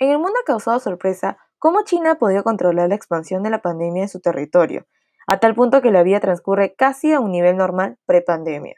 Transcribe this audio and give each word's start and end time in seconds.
En 0.00 0.10
el 0.10 0.18
mundo 0.18 0.34
ha 0.40 0.44
causado 0.44 0.78
sorpresa 0.78 1.38
cómo 1.58 1.82
China 1.82 2.12
ha 2.12 2.18
podido 2.18 2.44
controlar 2.44 2.88
la 2.88 2.94
expansión 2.94 3.42
de 3.42 3.50
la 3.50 3.62
pandemia 3.62 4.02
en 4.02 4.08
su 4.08 4.20
territorio, 4.20 4.86
a 5.26 5.40
tal 5.40 5.56
punto 5.56 5.82
que 5.82 5.90
la 5.90 6.04
vida 6.04 6.20
transcurre 6.20 6.74
casi 6.74 7.12
a 7.12 7.18
un 7.18 7.32
nivel 7.32 7.56
normal 7.56 7.98
pre-pandemia. 8.06 8.76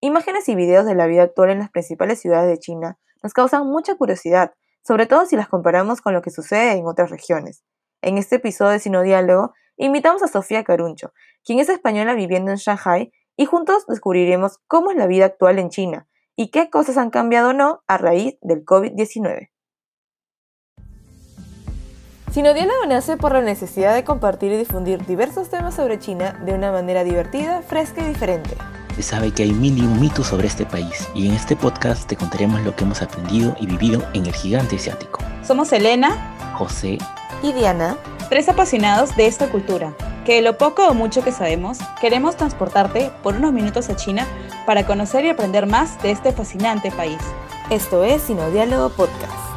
Imágenes 0.00 0.48
y 0.48 0.54
videos 0.54 0.86
de 0.86 0.94
la 0.94 1.06
vida 1.06 1.24
actual 1.24 1.50
en 1.50 1.58
las 1.58 1.70
principales 1.70 2.20
ciudades 2.20 2.48
de 2.48 2.58
China 2.58 2.98
nos 3.22 3.34
causan 3.34 3.66
mucha 3.66 3.96
curiosidad, 3.96 4.54
sobre 4.82 5.06
todo 5.06 5.26
si 5.26 5.36
las 5.36 5.48
comparamos 5.48 6.00
con 6.00 6.14
lo 6.14 6.22
que 6.22 6.30
sucede 6.30 6.72
en 6.72 6.86
otras 6.86 7.10
regiones. 7.10 7.64
En 8.00 8.16
este 8.16 8.36
episodio 8.36 8.70
de 8.70 8.78
Sino 8.78 9.02
Diálogo, 9.02 9.52
invitamos 9.76 10.22
a 10.22 10.28
Sofía 10.28 10.62
Caruncho, 10.62 11.12
quien 11.44 11.58
es 11.58 11.68
española 11.68 12.14
viviendo 12.14 12.52
en 12.52 12.58
Shanghai, 12.58 13.12
y 13.36 13.44
juntos 13.44 13.86
descubriremos 13.88 14.58
cómo 14.68 14.92
es 14.92 14.96
la 14.96 15.06
vida 15.06 15.24
actual 15.26 15.58
en 15.58 15.70
China 15.70 16.06
y 16.36 16.50
qué 16.50 16.70
cosas 16.70 16.96
han 16.96 17.10
cambiado 17.10 17.50
o 17.50 17.52
no 17.54 17.82
a 17.88 17.98
raíz 17.98 18.38
del 18.40 18.64
COVID-19. 18.64 19.50
Sinodiálogo 22.32 22.86
nace 22.86 23.16
por 23.16 23.32
la 23.32 23.40
necesidad 23.40 23.92
de 23.92 24.04
compartir 24.04 24.52
y 24.52 24.56
difundir 24.56 25.04
diversos 25.04 25.48
temas 25.48 25.74
sobre 25.74 25.98
China 25.98 26.40
de 26.44 26.52
una 26.52 26.70
manera 26.70 27.02
divertida, 27.02 27.60
fresca 27.62 28.02
y 28.02 28.04
diferente. 28.04 28.50
Se 28.94 29.02
sabe 29.02 29.32
que 29.32 29.42
hay 29.42 29.50
mil 29.50 29.76
y 29.76 29.80
un 29.80 30.00
mitos 30.00 30.28
sobre 30.28 30.46
este 30.46 30.64
país 30.64 31.08
y 31.12 31.26
en 31.26 31.34
este 31.34 31.56
podcast 31.56 32.06
te 32.06 32.14
contaremos 32.14 32.60
lo 32.62 32.76
que 32.76 32.84
hemos 32.84 33.02
aprendido 33.02 33.56
y 33.58 33.66
vivido 33.66 34.00
en 34.14 34.26
el 34.26 34.32
gigante 34.32 34.76
asiático. 34.76 35.18
Somos 35.42 35.72
Elena, 35.72 36.36
José 36.54 36.98
y 37.42 37.52
Diana, 37.52 37.96
tres 38.28 38.48
apasionados 38.48 39.16
de 39.16 39.26
esta 39.26 39.48
cultura, 39.48 39.92
que 40.24 40.36
de 40.36 40.42
lo 40.42 40.56
poco 40.56 40.86
o 40.86 40.94
mucho 40.94 41.24
que 41.24 41.32
sabemos, 41.32 41.78
queremos 42.00 42.36
transportarte 42.36 43.10
por 43.24 43.34
unos 43.34 43.52
minutos 43.52 43.88
a 43.88 43.96
China 43.96 44.24
para 44.66 44.86
conocer 44.86 45.24
y 45.24 45.30
aprender 45.30 45.66
más 45.66 46.00
de 46.00 46.12
este 46.12 46.30
fascinante 46.30 46.92
país. 46.92 47.18
Esto 47.70 48.04
es 48.04 48.22
Sinodiálogo 48.22 48.90
Podcast. 48.90 49.49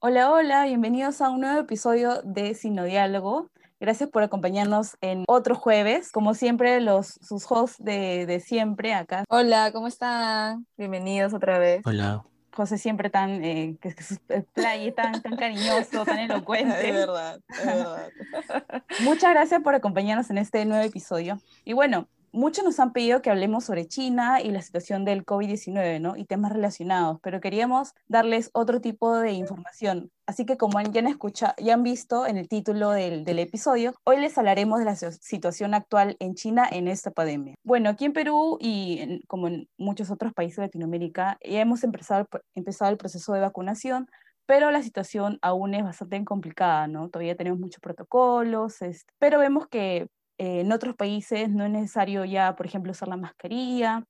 Hola, 0.00 0.30
hola, 0.30 0.64
bienvenidos 0.64 1.20
a 1.20 1.28
un 1.28 1.40
nuevo 1.40 1.58
episodio 1.58 2.22
de 2.22 2.54
Sinodiálogo. 2.54 3.50
Gracias 3.80 4.08
por 4.08 4.22
acompañarnos 4.22 4.96
en 5.00 5.24
otro 5.26 5.56
jueves. 5.56 6.12
Como 6.12 6.34
siempre, 6.34 6.80
los, 6.80 7.18
sus 7.20 7.44
hosts 7.50 7.82
de, 7.82 8.24
de 8.24 8.38
siempre 8.38 8.94
acá. 8.94 9.24
Hola, 9.28 9.72
¿cómo 9.72 9.88
están? 9.88 10.68
Bienvenidos 10.76 11.34
otra 11.34 11.58
vez. 11.58 11.82
Hola. 11.84 12.22
José 12.54 12.78
siempre 12.78 13.10
tan, 13.10 13.44
eh, 13.44 13.76
que, 13.80 13.92
que 13.92 14.04
su 14.04 14.16
play 14.54 14.92
tan, 14.92 15.20
tan 15.20 15.36
cariñoso, 15.36 16.04
tan 16.04 16.18
elocuente. 16.30 16.90
Es 16.90 16.94
verdad, 16.94 17.40
es 17.48 17.66
verdad. 17.66 18.08
Muchas 19.02 19.32
gracias 19.32 19.60
por 19.62 19.74
acompañarnos 19.74 20.30
en 20.30 20.38
este 20.38 20.64
nuevo 20.64 20.84
episodio. 20.84 21.40
Y 21.64 21.72
bueno, 21.72 22.06
muchos 22.32 22.64
nos 22.64 22.80
han 22.80 22.92
pedido 22.92 23.22
que 23.22 23.30
hablemos 23.30 23.64
sobre 23.64 23.86
China 23.86 24.40
y 24.40 24.50
la 24.50 24.62
situación 24.62 25.04
del 25.04 25.24
COVID-19, 25.24 26.00
¿no? 26.00 26.16
Y 26.16 26.24
temas 26.24 26.52
relacionados, 26.52 27.18
pero 27.22 27.40
queríamos 27.40 27.94
darles 28.06 28.50
otro 28.52 28.80
tipo 28.80 29.16
de 29.16 29.32
información. 29.32 30.10
Así 30.26 30.44
que 30.44 30.56
como 30.56 30.80
ya 30.80 31.00
han, 31.00 31.06
escuchado, 31.06 31.54
ya 31.58 31.74
han 31.74 31.82
visto 31.82 32.26
en 32.26 32.36
el 32.36 32.48
título 32.48 32.90
del, 32.90 33.26
episodio, 33.38 33.94
hoy 34.04 34.18
les 34.18 34.36
hablaremos 34.36 34.78
de 34.78 34.84
la 34.84 34.96
situación 34.96 35.74
actual 35.74 36.16
en 36.18 36.34
China 36.34 36.68
en 36.70 36.88
esta 36.88 37.10
pandemia. 37.10 37.54
Bueno, 37.62 37.88
aquí 37.88 38.04
en 38.04 38.12
Perú 38.12 38.58
y 38.60 39.22
como 39.26 39.48
en 39.48 39.68
muchos 39.78 40.10
otros 40.10 40.34
países 40.34 40.56
de 40.56 40.62
Latinoamérica, 40.64 41.38
ya 41.42 41.60
hemos 41.60 41.82
empezado, 41.82 42.28
empezado 42.54 42.90
el 42.90 42.98
proceso 42.98 43.32
de 43.32 43.40
vacunación, 43.40 44.08
pero 44.48 44.70
la 44.70 44.82
situación 44.82 45.38
aún 45.42 45.74
es 45.74 45.84
bastante 45.84 46.24
complicada, 46.24 46.86
¿no? 46.88 47.10
Todavía 47.10 47.36
tenemos 47.36 47.60
muchos 47.60 47.80
protocolos, 47.80 48.76
pero 49.18 49.38
vemos 49.38 49.68
que 49.68 50.08
en 50.38 50.72
otros 50.72 50.94
países 50.96 51.50
no 51.50 51.64
es 51.64 51.70
necesario 51.70 52.24
ya, 52.24 52.56
por 52.56 52.66
ejemplo, 52.66 52.92
usar 52.92 53.08
la 53.08 53.16
mascarilla. 53.16 54.04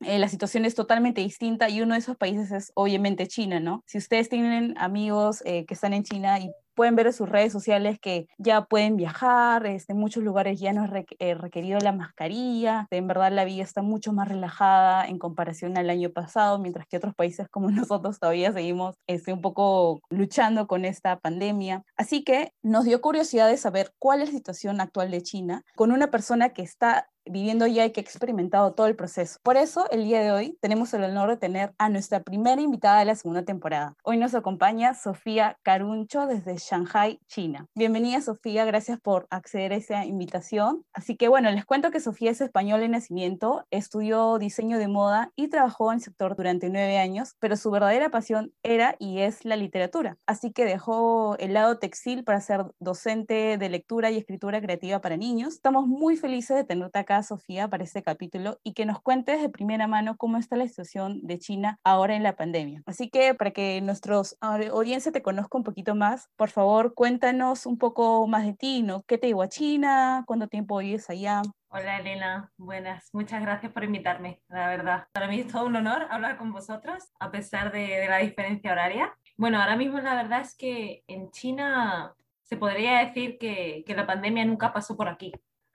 Eh, 0.00 0.18
la 0.18 0.28
situación 0.28 0.64
es 0.64 0.74
totalmente 0.74 1.20
distinta 1.20 1.68
y 1.68 1.82
uno 1.82 1.94
de 1.94 2.00
esos 2.00 2.16
países 2.16 2.50
es 2.52 2.72
obviamente 2.74 3.28
China, 3.28 3.60
¿no? 3.60 3.82
Si 3.86 3.98
ustedes 3.98 4.28
tienen 4.28 4.74
amigos 4.78 5.42
eh, 5.44 5.66
que 5.66 5.74
están 5.74 5.92
en 5.92 6.04
China 6.04 6.38
y 6.38 6.50
pueden 6.74 6.96
ver 6.96 7.08
en 7.08 7.12
sus 7.12 7.28
redes 7.28 7.52
sociales 7.52 7.98
que 8.00 8.26
ya 8.38 8.64
pueden 8.64 8.96
viajar, 8.96 9.66
este, 9.66 9.92
en 9.92 9.98
muchos 9.98 10.22
lugares 10.22 10.58
ya 10.58 10.72
no 10.72 10.86
es 10.86 11.04
eh, 11.18 11.34
requerido 11.34 11.78
la 11.78 11.92
mascarilla, 11.92 12.86
en 12.90 13.06
verdad 13.06 13.30
la 13.30 13.44
vida 13.44 13.62
está 13.62 13.82
mucho 13.82 14.14
más 14.14 14.28
relajada 14.28 15.06
en 15.06 15.18
comparación 15.18 15.76
al 15.76 15.90
año 15.90 16.08
pasado, 16.08 16.58
mientras 16.58 16.86
que 16.86 16.96
otros 16.96 17.14
países 17.14 17.48
como 17.50 17.70
nosotros 17.70 18.18
todavía 18.18 18.52
seguimos 18.52 18.96
este, 19.06 19.34
un 19.34 19.42
poco 19.42 20.00
luchando 20.08 20.66
con 20.66 20.86
esta 20.86 21.18
pandemia. 21.18 21.82
Así 21.98 22.24
que 22.24 22.54
nos 22.62 22.86
dio 22.86 23.02
curiosidad 23.02 23.48
de 23.48 23.58
saber 23.58 23.92
cuál 23.98 24.22
es 24.22 24.30
la 24.30 24.38
situación 24.38 24.80
actual 24.80 25.10
de 25.10 25.22
China 25.22 25.62
con 25.76 25.92
una 25.92 26.10
persona 26.10 26.50
que 26.50 26.62
está 26.62 27.10
viviendo 27.30 27.66
ya 27.66 27.84
y 27.86 27.92
que 27.92 28.00
ha 28.00 28.02
experimentado 28.02 28.72
todo 28.72 28.86
el 28.86 28.96
proceso. 28.96 29.38
Por 29.42 29.56
eso, 29.56 29.88
el 29.90 30.04
día 30.04 30.20
de 30.20 30.32
hoy 30.32 30.58
tenemos 30.60 30.92
el 30.94 31.04
honor 31.04 31.30
de 31.30 31.36
tener 31.36 31.72
a 31.78 31.88
nuestra 31.88 32.20
primera 32.22 32.60
invitada 32.60 32.98
de 32.98 33.04
la 33.04 33.14
segunda 33.14 33.44
temporada. 33.44 33.94
Hoy 34.02 34.16
nos 34.16 34.34
acompaña 34.34 34.94
Sofía 34.94 35.56
Caruncho 35.62 36.26
desde 36.26 36.56
Shanghai, 36.56 37.20
China. 37.28 37.66
Bienvenida, 37.74 38.20
Sofía, 38.20 38.64
gracias 38.64 39.00
por 39.00 39.26
acceder 39.30 39.72
a 39.72 39.76
esa 39.76 40.04
invitación. 40.04 40.84
Así 40.92 41.16
que 41.16 41.28
bueno, 41.28 41.50
les 41.50 41.64
cuento 41.64 41.90
que 41.90 42.00
Sofía 42.00 42.30
es 42.32 42.40
española 42.40 42.82
de 42.82 42.88
nacimiento, 42.88 43.64
estudió 43.70 44.38
diseño 44.38 44.78
de 44.78 44.88
moda 44.88 45.32
y 45.36 45.48
trabajó 45.48 45.92
en 45.92 45.98
el 45.98 46.04
sector 46.04 46.36
durante 46.36 46.68
nueve 46.68 46.98
años, 46.98 47.36
pero 47.38 47.56
su 47.56 47.70
verdadera 47.70 48.10
pasión 48.10 48.52
era 48.62 48.96
y 48.98 49.20
es 49.20 49.44
la 49.44 49.56
literatura. 49.56 50.18
Así 50.26 50.52
que 50.52 50.64
dejó 50.64 51.36
el 51.38 51.54
lado 51.54 51.78
textil 51.78 52.24
para 52.24 52.40
ser 52.40 52.64
docente 52.80 53.56
de 53.56 53.68
lectura 53.68 54.10
y 54.10 54.16
escritura 54.16 54.60
creativa 54.60 55.00
para 55.00 55.16
niños. 55.16 55.54
Estamos 55.54 55.86
muy 55.86 56.16
felices 56.16 56.56
de 56.56 56.64
tenerte 56.64 56.98
acá 56.98 57.19
Sofía, 57.22 57.68
para 57.68 57.84
este 57.84 58.02
capítulo 58.02 58.58
y 58.62 58.74
que 58.74 58.86
nos 58.86 59.00
cuentes 59.00 59.40
de 59.40 59.48
primera 59.48 59.86
mano 59.86 60.16
cómo 60.16 60.36
está 60.36 60.56
la 60.56 60.66
situación 60.66 61.20
de 61.22 61.38
China 61.38 61.78
ahora 61.84 62.14
en 62.14 62.22
la 62.22 62.36
pandemia. 62.36 62.82
Así 62.86 63.10
que 63.10 63.34
para 63.34 63.50
que 63.50 63.80
nuestros 63.80 64.36
audiencia 64.40 65.12
te 65.12 65.22
conozca 65.22 65.58
un 65.58 65.64
poquito 65.64 65.94
más, 65.94 66.28
por 66.36 66.50
favor, 66.50 66.94
cuéntanos 66.94 67.66
un 67.66 67.78
poco 67.78 68.26
más 68.26 68.44
de 68.44 68.54
ti, 68.54 68.82
¿no? 68.82 69.02
¿Qué 69.02 69.18
te 69.18 69.28
llevó 69.28 69.42
a 69.42 69.48
China? 69.48 70.24
¿Cuánto 70.26 70.48
tiempo 70.48 70.78
vives 70.78 71.10
allá? 71.10 71.42
Hola 71.68 71.98
Elena, 71.98 72.50
buenas. 72.56 73.10
Muchas 73.12 73.40
gracias 73.42 73.72
por 73.72 73.84
invitarme, 73.84 74.42
la 74.48 74.68
verdad. 74.68 75.06
Para 75.12 75.28
mí 75.28 75.40
es 75.40 75.46
todo 75.46 75.66
un 75.66 75.76
honor 75.76 76.08
hablar 76.10 76.36
con 76.36 76.52
vosotros, 76.52 77.12
a 77.20 77.30
pesar 77.30 77.70
de, 77.70 77.86
de 77.86 78.08
la 78.08 78.18
diferencia 78.18 78.72
horaria. 78.72 79.14
Bueno, 79.36 79.60
ahora 79.60 79.76
mismo 79.76 80.00
la 80.00 80.14
verdad 80.14 80.40
es 80.40 80.56
que 80.56 81.04
en 81.06 81.30
China 81.30 82.14
se 82.42 82.56
podría 82.56 82.98
decir 82.98 83.38
que, 83.38 83.84
que 83.86 83.94
la 83.94 84.08
pandemia 84.08 84.44
nunca 84.44 84.72
pasó 84.72 84.96
por 84.96 85.08
aquí. 85.08 85.32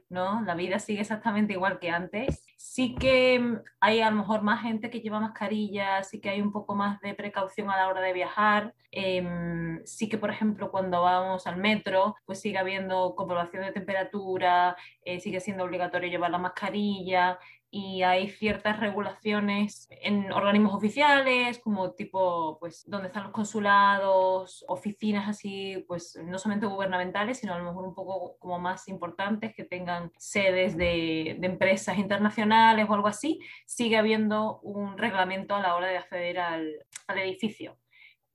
¿No? 0.09 0.41
La 0.41 0.55
vida 0.55 0.79
sigue 0.79 1.01
exactamente 1.01 1.53
igual 1.53 1.79
que 1.79 1.89
antes. 1.89 2.45
Sí 2.57 2.95
que 2.95 3.39
mm, 3.39 3.61
hay 3.79 4.01
a 4.01 4.09
lo 4.09 4.17
mejor 4.17 4.41
más 4.41 4.61
gente 4.61 4.89
que 4.89 5.01
lleva 5.01 5.19
mascarilla, 5.19 6.03
sí 6.03 6.19
que 6.19 6.29
hay 6.29 6.41
un 6.41 6.51
poco 6.51 6.75
más 6.75 6.99
de 7.01 7.13
precaución 7.13 7.69
a 7.69 7.77
la 7.77 7.87
hora 7.87 8.01
de 8.01 8.13
viajar. 8.13 8.73
Eh, 8.91 9.81
sí 9.85 10.07
que, 10.07 10.17
por 10.17 10.29
ejemplo, 10.29 10.71
cuando 10.71 11.01
vamos 11.01 11.47
al 11.47 11.57
metro, 11.57 12.15
pues 12.25 12.39
sigue 12.39 12.57
habiendo 12.57 13.15
comprobación 13.15 13.63
de 13.63 13.71
temperatura, 13.71 14.75
eh, 15.03 15.19
sigue 15.19 15.39
siendo 15.39 15.63
obligatorio 15.63 16.09
llevar 16.09 16.31
la 16.31 16.37
mascarilla 16.37 17.39
y 17.71 18.03
hay 18.03 18.29
ciertas 18.29 18.79
regulaciones 18.79 19.87
en 19.89 20.31
organismos 20.31 20.73
oficiales, 20.73 21.59
como 21.59 21.91
tipo, 21.91 22.57
pues, 22.59 22.83
donde 22.87 23.07
están 23.07 23.23
los 23.23 23.31
consulados, 23.31 24.63
oficinas 24.67 25.27
así, 25.27 25.83
pues, 25.87 26.17
no 26.23 26.37
solamente 26.37 26.67
gubernamentales, 26.67 27.39
sino 27.39 27.53
a 27.53 27.57
lo 27.57 27.65
mejor 27.65 27.85
un 27.85 27.95
poco 27.95 28.37
como 28.39 28.59
más 28.59 28.87
importantes, 28.87 29.53
que 29.55 29.63
tengan 29.63 30.11
sedes 30.17 30.77
de, 30.77 31.37
de 31.39 31.47
empresas 31.47 31.97
internacionales 31.97 32.87
o 32.89 32.93
algo 32.93 33.07
así, 33.07 33.39
sigue 33.65 33.97
habiendo 33.97 34.59
un 34.61 34.97
reglamento 34.97 35.55
a 35.55 35.61
la 35.61 35.75
hora 35.75 35.87
de 35.87 35.97
acceder 35.97 36.39
al, 36.39 36.85
al 37.07 37.19
edificio 37.19 37.77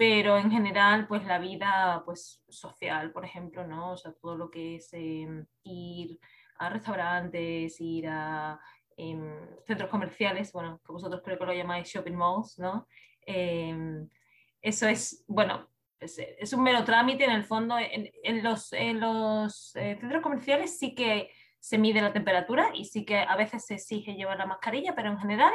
pero 0.00 0.38
en 0.38 0.50
general, 0.50 1.06
pues 1.06 1.26
la 1.26 1.38
vida 1.38 2.02
pues, 2.06 2.42
social, 2.48 3.12
por 3.12 3.26
ejemplo, 3.26 3.66
¿no? 3.66 3.92
O 3.92 3.96
sea, 3.98 4.14
todo 4.14 4.34
lo 4.34 4.50
que 4.50 4.76
es 4.76 4.88
eh, 4.94 5.28
ir 5.62 6.18
a 6.58 6.70
restaurantes, 6.70 7.78
ir 7.82 8.08
a 8.08 8.58
eh, 9.00 9.18
centros 9.66 9.88
comerciales, 9.88 10.52
bueno, 10.52 10.80
que 10.84 10.92
vosotros 10.92 11.22
creo 11.24 11.38
que 11.38 11.46
lo 11.46 11.54
llamáis 11.54 11.88
shopping 11.88 12.14
malls, 12.14 12.58
¿no? 12.58 12.86
Eh, 13.26 14.04
eso 14.60 14.86
es, 14.86 15.24
bueno, 15.26 15.70
es, 15.98 16.52
un 16.52 16.62
mero 16.62 16.84
trámite 16.84 17.24
en 17.24 17.30
el 17.30 17.44
fondo. 17.44 17.78
En, 17.78 18.10
en 18.22 18.42
los, 18.42 18.72
en 18.72 19.00
los 19.00 19.74
eh, 19.76 19.96
centros 19.98 20.22
comerciales 20.22 20.78
sí 20.78 20.94
que 20.94 21.30
se 21.58 21.78
mide 21.78 22.02
la 22.02 22.12
temperatura 22.12 22.70
y 22.74 22.84
sí 22.84 23.04
que 23.04 23.18
a 23.18 23.36
veces 23.36 23.66
se 23.66 23.74
exige 23.74 24.14
llevar 24.14 24.38
la 24.38 24.46
mascarilla, 24.46 24.94
pero 24.94 25.10
en 25.10 25.18
general 25.18 25.52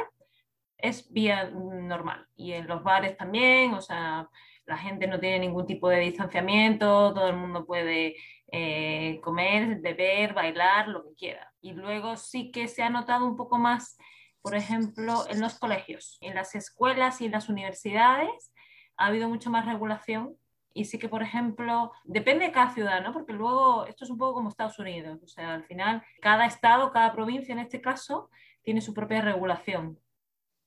es 0.78 1.12
vía 1.12 1.50
normal. 1.50 2.26
Y 2.34 2.52
en 2.52 2.66
los 2.66 2.82
bares 2.82 3.16
también, 3.16 3.74
o 3.74 3.80
sea, 3.80 4.28
la 4.66 4.76
gente 4.76 5.06
no 5.06 5.20
tiene 5.20 5.38
ningún 5.38 5.66
tipo 5.66 5.88
de 5.88 6.00
distanciamiento, 6.00 7.14
todo 7.14 7.28
el 7.28 7.36
mundo 7.36 7.64
puede 7.64 8.16
eh, 8.52 9.20
comer, 9.22 9.80
beber, 9.80 10.34
bailar, 10.34 10.88
lo 10.88 11.04
que 11.04 11.14
quiera. 11.14 11.52
Y 11.60 11.72
luego 11.72 12.16
sí 12.16 12.50
que 12.50 12.68
se 12.68 12.82
ha 12.82 12.90
notado 12.90 13.26
un 13.26 13.36
poco 13.36 13.58
más, 13.58 13.96
por 14.42 14.54
ejemplo, 14.54 15.24
en 15.28 15.40
los 15.40 15.58
colegios, 15.58 16.18
en 16.20 16.34
las 16.34 16.54
escuelas 16.54 17.20
y 17.20 17.26
en 17.26 17.32
las 17.32 17.48
universidades 17.48 18.52
ha 18.96 19.06
habido 19.06 19.28
mucho 19.28 19.50
más 19.50 19.66
regulación. 19.66 20.36
Y 20.74 20.84
sí 20.84 20.98
que, 20.98 21.08
por 21.08 21.22
ejemplo, 21.22 21.92
depende 22.04 22.44
de 22.44 22.52
cada 22.52 22.70
ciudad, 22.70 23.02
¿no? 23.02 23.12
Porque 23.12 23.32
luego 23.32 23.86
esto 23.86 24.04
es 24.04 24.10
un 24.10 24.18
poco 24.18 24.34
como 24.34 24.50
Estados 24.50 24.78
Unidos. 24.78 25.22
O 25.22 25.26
sea, 25.26 25.54
al 25.54 25.64
final, 25.64 26.02
cada 26.20 26.44
estado, 26.44 26.92
cada 26.92 27.12
provincia 27.14 27.52
en 27.52 27.60
este 27.60 27.80
caso, 27.80 28.28
tiene 28.62 28.82
su 28.82 28.92
propia 28.92 29.22
regulación. 29.22 29.98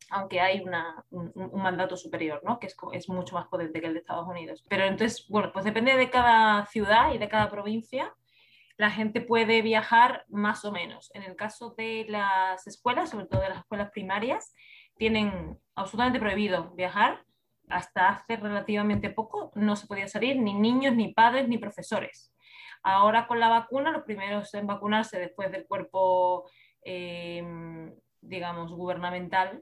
Aunque 0.09 0.41
hay 0.41 0.61
una, 0.61 1.03
un, 1.11 1.31
mandato 1.53 1.97
superior, 1.97 2.41
¿no? 2.43 2.59
que 2.59 2.67
es, 2.67 2.75
es, 2.93 3.09
mucho 3.09 3.35
más 3.35 3.47
potente 3.47 3.79
que 3.79 3.87
el 3.87 3.93
de 3.93 3.99
Estados 3.99 4.27
Unidos. 4.27 4.63
Pero 4.67 4.85
entonces, 4.85 5.27
bueno, 5.29 5.51
pues 5.53 5.65
depende 5.65 5.95
de 5.95 6.09
cada 6.09 6.65
ciudad 6.65 7.13
y 7.13 7.17
de 7.17 7.29
cada 7.29 7.49
provincia, 7.49 8.13
la 8.79 8.89
gente 8.89 9.19
puede 9.19 9.61
viajar 9.61 10.23
más 10.29 10.63
o 10.63 10.71
menos. 10.71 11.11
En 11.13 11.23
el 11.23 11.35
caso 11.35 11.75
de 11.77 12.05
las 12.07 12.65
escuelas, 12.65 13.09
sobre 13.09 13.25
todo 13.25 13.41
de 13.41 13.49
las 13.49 13.59
escuelas 13.59 13.91
primarias, 13.91 14.55
tienen 14.95 15.59
absolutamente 15.75 16.19
prohibido 16.19 16.71
viajar. 16.75 17.25
Hasta 17.67 18.09
hace 18.09 18.37
relativamente 18.37 19.09
poco 19.09 19.51
no 19.55 19.75
se 19.75 19.85
podía 19.85 20.07
salir 20.07 20.39
ni 20.39 20.53
niños, 20.53 20.95
ni 20.95 21.13
padres, 21.13 21.49
ni 21.49 21.57
profesores. 21.57 22.33
Ahora 22.81 23.27
con 23.27 23.41
la 23.41 23.49
vacuna, 23.49 23.91
los 23.91 24.03
primeros 24.03 24.53
en 24.53 24.65
vacunarse 24.65 25.19
después 25.19 25.51
del 25.51 25.67
cuerpo, 25.67 26.49
eh, 26.81 27.43
digamos, 28.21 28.71
gubernamental, 28.71 29.61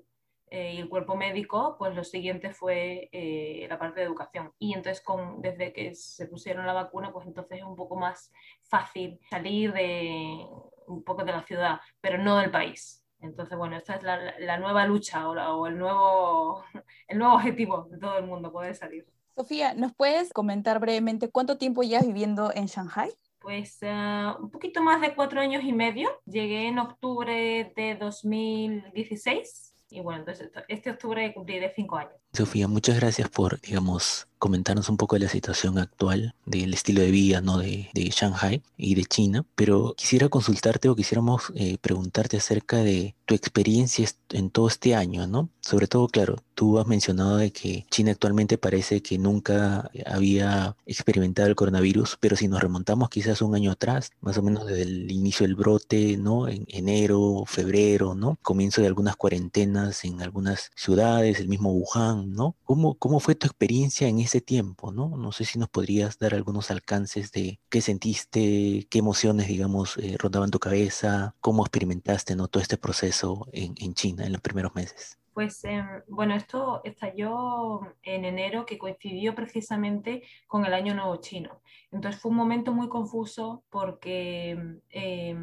eh, 0.49 0.75
y 0.75 0.77
el 0.79 0.87
cuerpo 0.87 1.15
médico, 1.15 1.75
pues 1.77 1.93
lo 1.93 2.03
siguiente 2.03 2.53
fue 2.53 3.09
eh, 3.11 3.65
la 3.69 3.77
parte 3.77 3.99
de 3.99 4.05
educación. 4.05 4.53
Y 4.59 4.73
entonces 4.73 5.03
con, 5.03 5.41
desde 5.41 5.73
que 5.73 5.93
se 5.93 6.27
pusieron 6.27 6.65
la 6.65 6.73
vacuna, 6.73 7.11
pues 7.11 7.27
entonces 7.27 7.59
es 7.59 7.63
un 7.65 7.75
poco 7.75 7.97
más 7.97 8.31
fácil 8.63 9.19
salir 9.29 9.73
de 9.73 10.45
un 10.87 11.03
poco 11.03 11.25
de 11.25 11.33
la 11.33 11.43
ciudad, 11.43 11.81
pero 11.99 12.17
no 12.17 12.37
del 12.37 12.49
país. 12.49 13.03
Entonces, 13.19 13.57
bueno, 13.57 13.75
esta 13.75 13.95
es 13.95 14.03
la, 14.03 14.39
la 14.39 14.57
nueva 14.57 14.85
lucha 14.85 15.27
o, 15.27 15.35
la, 15.35 15.53
o, 15.53 15.67
el, 15.67 15.77
nuevo, 15.77 16.63
el 17.07 17.17
nuevo 17.17 17.35
objetivo 17.35 17.87
de 17.91 17.97
todo 17.97 18.17
el 18.17 18.25
mundo, 18.25 18.51
poder 18.51 18.75
salir. 18.75 19.05
Sofía, 19.35 19.73
¿nos 19.73 19.93
puedes 19.93 20.31
comentar 20.33 20.79
brevemente 20.79 21.29
cuánto 21.29 21.57
tiempo 21.57 21.83
llevas 21.83 22.07
viviendo 22.07 22.51
en 22.53 22.67
Shanghai? 22.67 23.11
Pues 23.39 23.79
uh, 23.81 24.41
un 24.41 24.49
poquito 24.49 24.81
más 24.81 25.01
de 25.01 25.13
cuatro 25.13 25.41
años 25.41 25.63
y 25.63 25.73
medio. 25.73 26.09
Llegué 26.25 26.67
en 26.67 26.79
octubre 26.79 27.71
de 27.75 27.95
2016 27.95 29.66
y 29.89 30.01
bueno, 30.01 30.19
entonces 30.19 30.51
este 30.67 30.91
octubre 30.91 31.33
cumpliré 31.33 31.71
cinco 31.75 31.97
años. 31.97 32.26
Sofía, 32.37 32.67
muchas 32.67 32.97
gracias 32.97 33.29
por, 33.29 33.59
digamos, 33.61 34.27
comentarnos 34.37 34.89
un 34.89 34.97
poco 34.97 35.15
de 35.15 35.21
la 35.21 35.29
situación 35.29 35.77
actual, 35.77 36.35
del 36.45 36.73
estilo 36.73 37.01
de 37.01 37.11
vida 37.11 37.41
¿no? 37.41 37.57
de, 37.57 37.89
de 37.93 38.09
Shanghai 38.09 38.61
y 38.77 38.95
de 38.95 39.05
China, 39.05 39.45
pero 39.55 39.93
quisiera 39.97 40.29
consultarte 40.29 40.89
o 40.89 40.95
quisiéramos 40.95 41.51
eh, 41.55 41.77
preguntarte 41.81 42.37
acerca 42.37 42.77
de 42.77 43.15
tu 43.25 43.35
experiencia 43.35 44.07
en 44.29 44.49
todo 44.49 44.67
este 44.67 44.95
año, 44.95 45.27
¿no? 45.27 45.49
Sobre 45.59 45.87
todo, 45.87 46.07
claro, 46.07 46.37
tú 46.53 46.79
has 46.79 46.87
mencionado 46.87 47.35
de 47.37 47.51
que 47.51 47.85
China 47.91 48.11
actualmente 48.11 48.57
parece 48.57 49.01
que 49.01 49.17
nunca 49.17 49.91
había 50.05 50.77
experimentado 50.85 51.49
el 51.49 51.55
coronavirus, 51.55 52.17
pero 52.21 52.37
si 52.37 52.47
nos 52.47 52.61
remontamos 52.61 53.09
quizás 53.09 53.41
un 53.41 53.53
año 53.53 53.71
atrás, 53.71 54.11
más 54.21 54.37
o 54.37 54.43
menos 54.43 54.65
desde 54.65 54.83
el 54.83 55.11
inicio 55.11 55.45
del 55.45 55.55
brote, 55.55 56.15
¿no? 56.15 56.47
En 56.47 56.63
enero, 56.69 57.43
febrero, 57.45 58.15
¿no? 58.15 58.37
Comienzo 58.41 58.79
de 58.79 58.87
algunas 58.87 59.17
cuarentenas 59.17 60.05
en 60.05 60.21
algunas 60.21 60.71
ciudades, 60.75 61.41
el 61.41 61.49
mismo 61.49 61.73
Wuhan, 61.73 62.26
¿no? 62.33 62.55
¿Cómo, 62.63 62.95
cómo 62.95 63.19
fue 63.19 63.35
tu 63.35 63.47
experiencia 63.47 64.07
en 64.07 64.19
ese 64.19 64.41
tiempo, 64.41 64.91
¿no? 64.91 65.17
No 65.17 65.31
sé 65.31 65.45
si 65.45 65.59
nos 65.59 65.69
podrías 65.69 66.17
dar 66.19 66.33
algunos 66.33 66.71
alcances 66.71 67.31
de 67.31 67.59
qué 67.69 67.81
sentiste, 67.81 68.87
qué 68.89 68.99
emociones, 68.99 69.47
digamos, 69.47 69.97
eh, 69.97 70.15
rondaban 70.17 70.51
tu 70.51 70.59
cabeza, 70.59 71.35
cómo 71.41 71.63
experimentaste, 71.63 72.35
¿no? 72.35 72.47
Todo 72.47 72.61
este 72.61 72.77
proceso 72.77 73.47
en, 73.51 73.75
en 73.77 73.93
China 73.93 74.25
en 74.25 74.33
los 74.33 74.41
primeros 74.41 74.75
meses. 74.75 75.17
Pues 75.37 75.63
eh, 75.65 75.83
bueno, 76.07 76.33
esto 76.33 76.81
estalló 76.83 77.81
en 78.01 78.25
enero 78.25 78.65
que 78.65 78.79
coincidió 78.79 79.35
precisamente 79.35 80.23
con 80.47 80.65
el 80.65 80.73
Año 80.73 80.95
Nuevo 80.95 81.17
Chino. 81.17 81.61
Entonces 81.91 82.19
fue 82.19 82.31
un 82.31 82.37
momento 82.37 82.73
muy 82.73 82.89
confuso 82.89 83.63
porque 83.69 84.57
eh, 84.89 85.35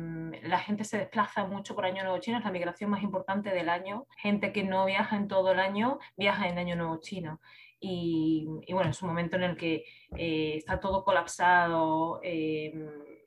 la 0.43 0.59
gente 0.59 0.83
se 0.83 0.99
desplaza 0.99 1.47
mucho 1.47 1.77
por 1.77 1.85
Año 1.85 2.03
Nuevo 2.03 2.19
Chino, 2.19 2.39
es 2.39 2.45
la 2.45 2.51
migración 2.51 2.91
más 2.91 3.05
importante 3.05 3.51
del 3.51 3.69
año. 3.69 4.09
Gente 4.17 4.53
que 4.53 4.65
no 4.65 4.85
viaja 4.85 5.17
en 5.17 5.29
todo 5.29 5.53
el 5.53 5.61
año 5.61 6.01
viaja 6.17 6.49
en 6.49 6.59
Año 6.59 6.75
Nuevo 6.75 6.99
Chino. 6.99 7.41
Y, 7.79 8.49
bueno, 8.73 8.91
es 8.91 9.01
un 9.01 9.11
momento 9.11 9.37
en 9.37 9.45
el 9.45 9.57
que 9.57 9.85
eh, 10.17 10.55
está 10.57 10.81
todo 10.81 11.05
colapsado. 11.05 12.21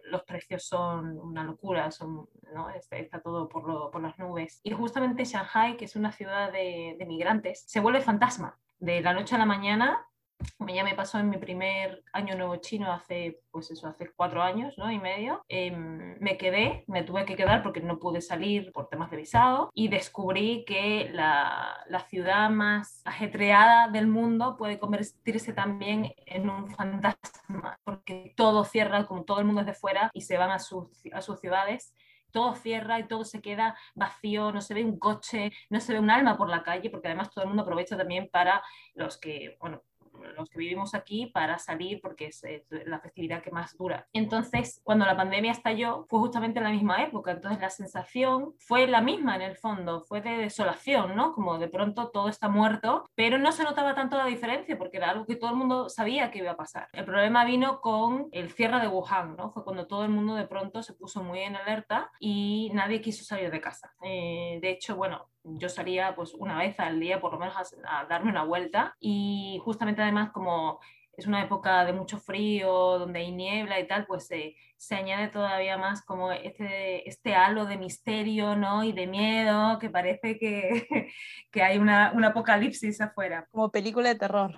Los 0.08 0.24
precios 0.24 0.64
son 0.64 1.20
una 1.20 1.44
locura, 1.44 1.92
son, 1.92 2.30
¿no? 2.54 2.70
está, 2.70 2.98
está, 2.98 3.22
todo 3.22 3.50
por, 3.50 3.68
lo, 3.68 3.92
por, 3.92 4.02
las 4.02 4.18
nubes. 4.18 4.60
Y 4.64 4.72
justamente 4.72 5.26
Shanghai, 5.26 5.78
que 5.78 5.86
es 5.86 5.96
una 5.96 6.12
ciudad 6.12 6.52
de, 6.52 6.96
de 6.98 7.06
migrantes, 7.06 7.64
se 7.68 7.80
vuelve 7.80 8.02
fantasma. 8.02 8.58
De 8.80 9.02
la 9.02 9.14
noche 9.14 9.36
a 9.36 9.40
la 9.40 9.46
mañana 9.46 10.07
ya 10.74 10.84
me 10.84 10.96
pasó 10.96 11.20
en 11.20 11.30
mi 11.30 11.38
primer 11.38 12.04
año 12.14 12.36
nuevo 12.36 12.58
chino 12.58 12.92
hace, 12.92 13.40
pues 13.52 13.72
eso, 13.72 13.88
hace 13.88 14.12
cuatro 14.16 14.42
años 14.42 14.78
¿no? 14.78 14.92
y 14.92 15.00
medio. 15.00 15.44
Eh, 15.50 15.72
me 15.72 16.38
quedé, 16.38 16.84
me 16.88 17.04
tuve 17.04 17.26
que 17.26 17.36
quedar 17.36 17.64
porque 17.64 17.82
no 17.82 18.00
pude 18.00 18.22
salir 18.22 18.72
por 18.72 18.90
temas 18.90 19.10
de 19.10 19.18
visado 19.18 19.72
y 19.74 19.88
descubrí 19.88 20.66
que 20.66 21.10
la, 21.12 21.78
la 21.88 22.00
ciudad 22.02 22.50
más 22.50 23.02
ajetreada 23.06 23.88
del 23.90 24.08
mundo 24.08 24.58
puede 24.58 24.80
convertirse 24.80 25.54
también 25.54 26.14
en 26.26 26.50
un 26.50 26.70
fantasma 26.70 27.80
porque 27.84 28.34
todo 28.36 28.64
cierra, 28.64 29.06
como 29.06 29.24
todo 29.24 29.40
el 29.40 29.46
mundo 29.46 29.62
es 29.62 29.68
de 29.68 29.74
fuera 29.74 30.12
y 30.14 30.22
se 30.22 30.38
van 30.38 30.52
a 30.52 30.60
sus, 30.60 30.88
a 31.12 31.22
sus 31.22 31.40
ciudades 31.40 31.94
todo 32.32 32.56
cierra 32.56 33.00
y 33.00 33.08
todo 33.08 33.24
se 33.24 33.42
queda 33.42 33.76
vacío, 33.96 34.52
no 34.52 34.62
se 34.62 34.74
ve 34.74 34.84
un 34.84 35.00
coche, 35.00 35.52
no 35.70 35.80
se 35.80 35.94
ve 35.94 36.00
un 36.00 36.12
alma 36.12 36.38
por 36.38 36.50
la 36.50 36.62
calle, 36.62 36.90
porque 36.90 37.08
además 37.08 37.32
todo 37.32 37.44
el 37.44 37.48
mundo 37.48 37.64
aprovecha 37.64 37.98
también 37.98 38.30
para 38.30 38.62
los 38.94 39.18
que, 39.18 39.58
bueno, 39.60 39.82
los 40.36 40.50
que 40.50 40.60
vivimos 40.60 40.94
aquí 40.94 41.28
para 41.28 41.58
salir 41.60 42.00
porque 42.02 42.28
es, 42.28 42.44
la 42.70 43.00
festividad 43.00 43.42
que 43.42 43.52
más 43.52 43.78
dura. 43.78 44.08
Entonces, 44.14 44.82
cuando 44.84 45.06
la 45.06 45.16
pandemia 45.16 45.52
estalló, 45.52 46.06
fue 46.10 46.20
justamente 46.20 46.60
en 46.60 46.66
la 46.66 46.72
misma 46.72 47.04
época, 47.04 47.32
entonces 47.32 47.60
la 47.62 47.70
sensación 47.70 48.54
fue 48.60 48.88
la 48.88 49.02
misma 49.02 49.36
en 49.36 49.42
el 49.42 49.56
fondo, 49.56 50.02
fue 50.02 50.22
de 50.22 50.38
desolación, 50.38 51.16
¿no? 51.16 51.34
Como 51.34 51.58
de 51.58 51.68
pronto 51.68 52.10
todo 52.10 52.30
está 52.30 52.50
muerto, 52.50 53.06
pero 53.16 53.38
no 53.38 53.52
se 53.52 53.64
notaba 53.64 53.96
tanto 53.96 54.18
la 54.18 54.26
diferencia 54.26 54.78
porque 54.78 54.98
era 54.98 55.12
algo 55.12 55.26
que 55.26 55.36
todo 55.36 55.52
el 55.52 55.58
mundo 55.58 55.90
sabía 55.90 56.32
que 56.32 56.40
iba 56.40 56.52
a 56.52 56.58
pasar. 56.58 56.88
El 56.94 57.06
problema 57.06 57.46
vino 57.46 57.82
con 57.82 58.30
el 58.32 58.52
cierre 58.52 58.80
de 58.80 58.88
Wuhan, 58.88 59.36
¿no? 59.36 59.52
Fue 59.52 59.64
cuando 59.64 59.88
todo 59.88 60.04
el 60.04 60.10
mundo 60.10 60.36
de 60.36 60.48
pronto 60.48 60.84
se 60.84 60.94
puso 60.94 61.24
muy 61.24 61.40
en 61.40 61.56
alerta 61.56 62.12
y 62.20 62.72
nadie 62.74 63.02
quiso 63.02 63.24
salir 63.24 63.52
de 63.52 63.62
casa. 63.62 63.94
Eh, 64.02 64.60
de 64.62 64.70
hecho, 64.72 64.96
bueno, 64.96 65.30
yo 65.56 65.70
salía 65.70 66.16
pues 66.16 66.34
una 66.34 66.58
vez 66.60 66.80
al 66.80 67.00
día 67.00 67.22
por 67.22 67.34
lo 67.34 67.40
menos 67.40 67.56
a, 67.56 68.02
a, 68.02 68.06
darme 68.06 68.32
una 68.32 68.44
vuelta 68.44 68.96
y 69.00 69.60
justamente 69.64 70.02
además 70.02 70.32
como 70.32 70.80
es 71.18 71.26
una 71.26 71.44
época 71.44 71.84
de 71.84 71.94
mucho 71.94 72.20
frío, 72.20 73.00
donde 73.00 73.20
hay 73.20 73.32
niebla 73.32 73.80
y 73.80 73.88
tal, 73.88 74.06
pues 74.06 74.30
eh, 74.30 74.56
se 74.78 74.96
añade 74.96 75.30
todavía 75.30 75.76
más 75.76 76.04
como 76.04 76.32
este, 76.32 77.10
este 77.10 77.34
halo 77.34 77.66
de 77.66 77.78
misterio 77.78 78.56
¿no? 78.56 78.84
y 78.84 78.92
de 78.92 79.08
miedo 79.08 79.80
que 79.80 79.90
parece 79.90 80.38
que, 80.38 80.88
que 81.52 81.64
hay 81.64 81.80
una, 81.80 82.12
un 82.14 82.24
apocalipsis 82.24 83.02
afuera. 83.02 83.48
Como 83.52 83.72
película 83.72 84.10
de 84.10 84.16
terror. 84.16 84.56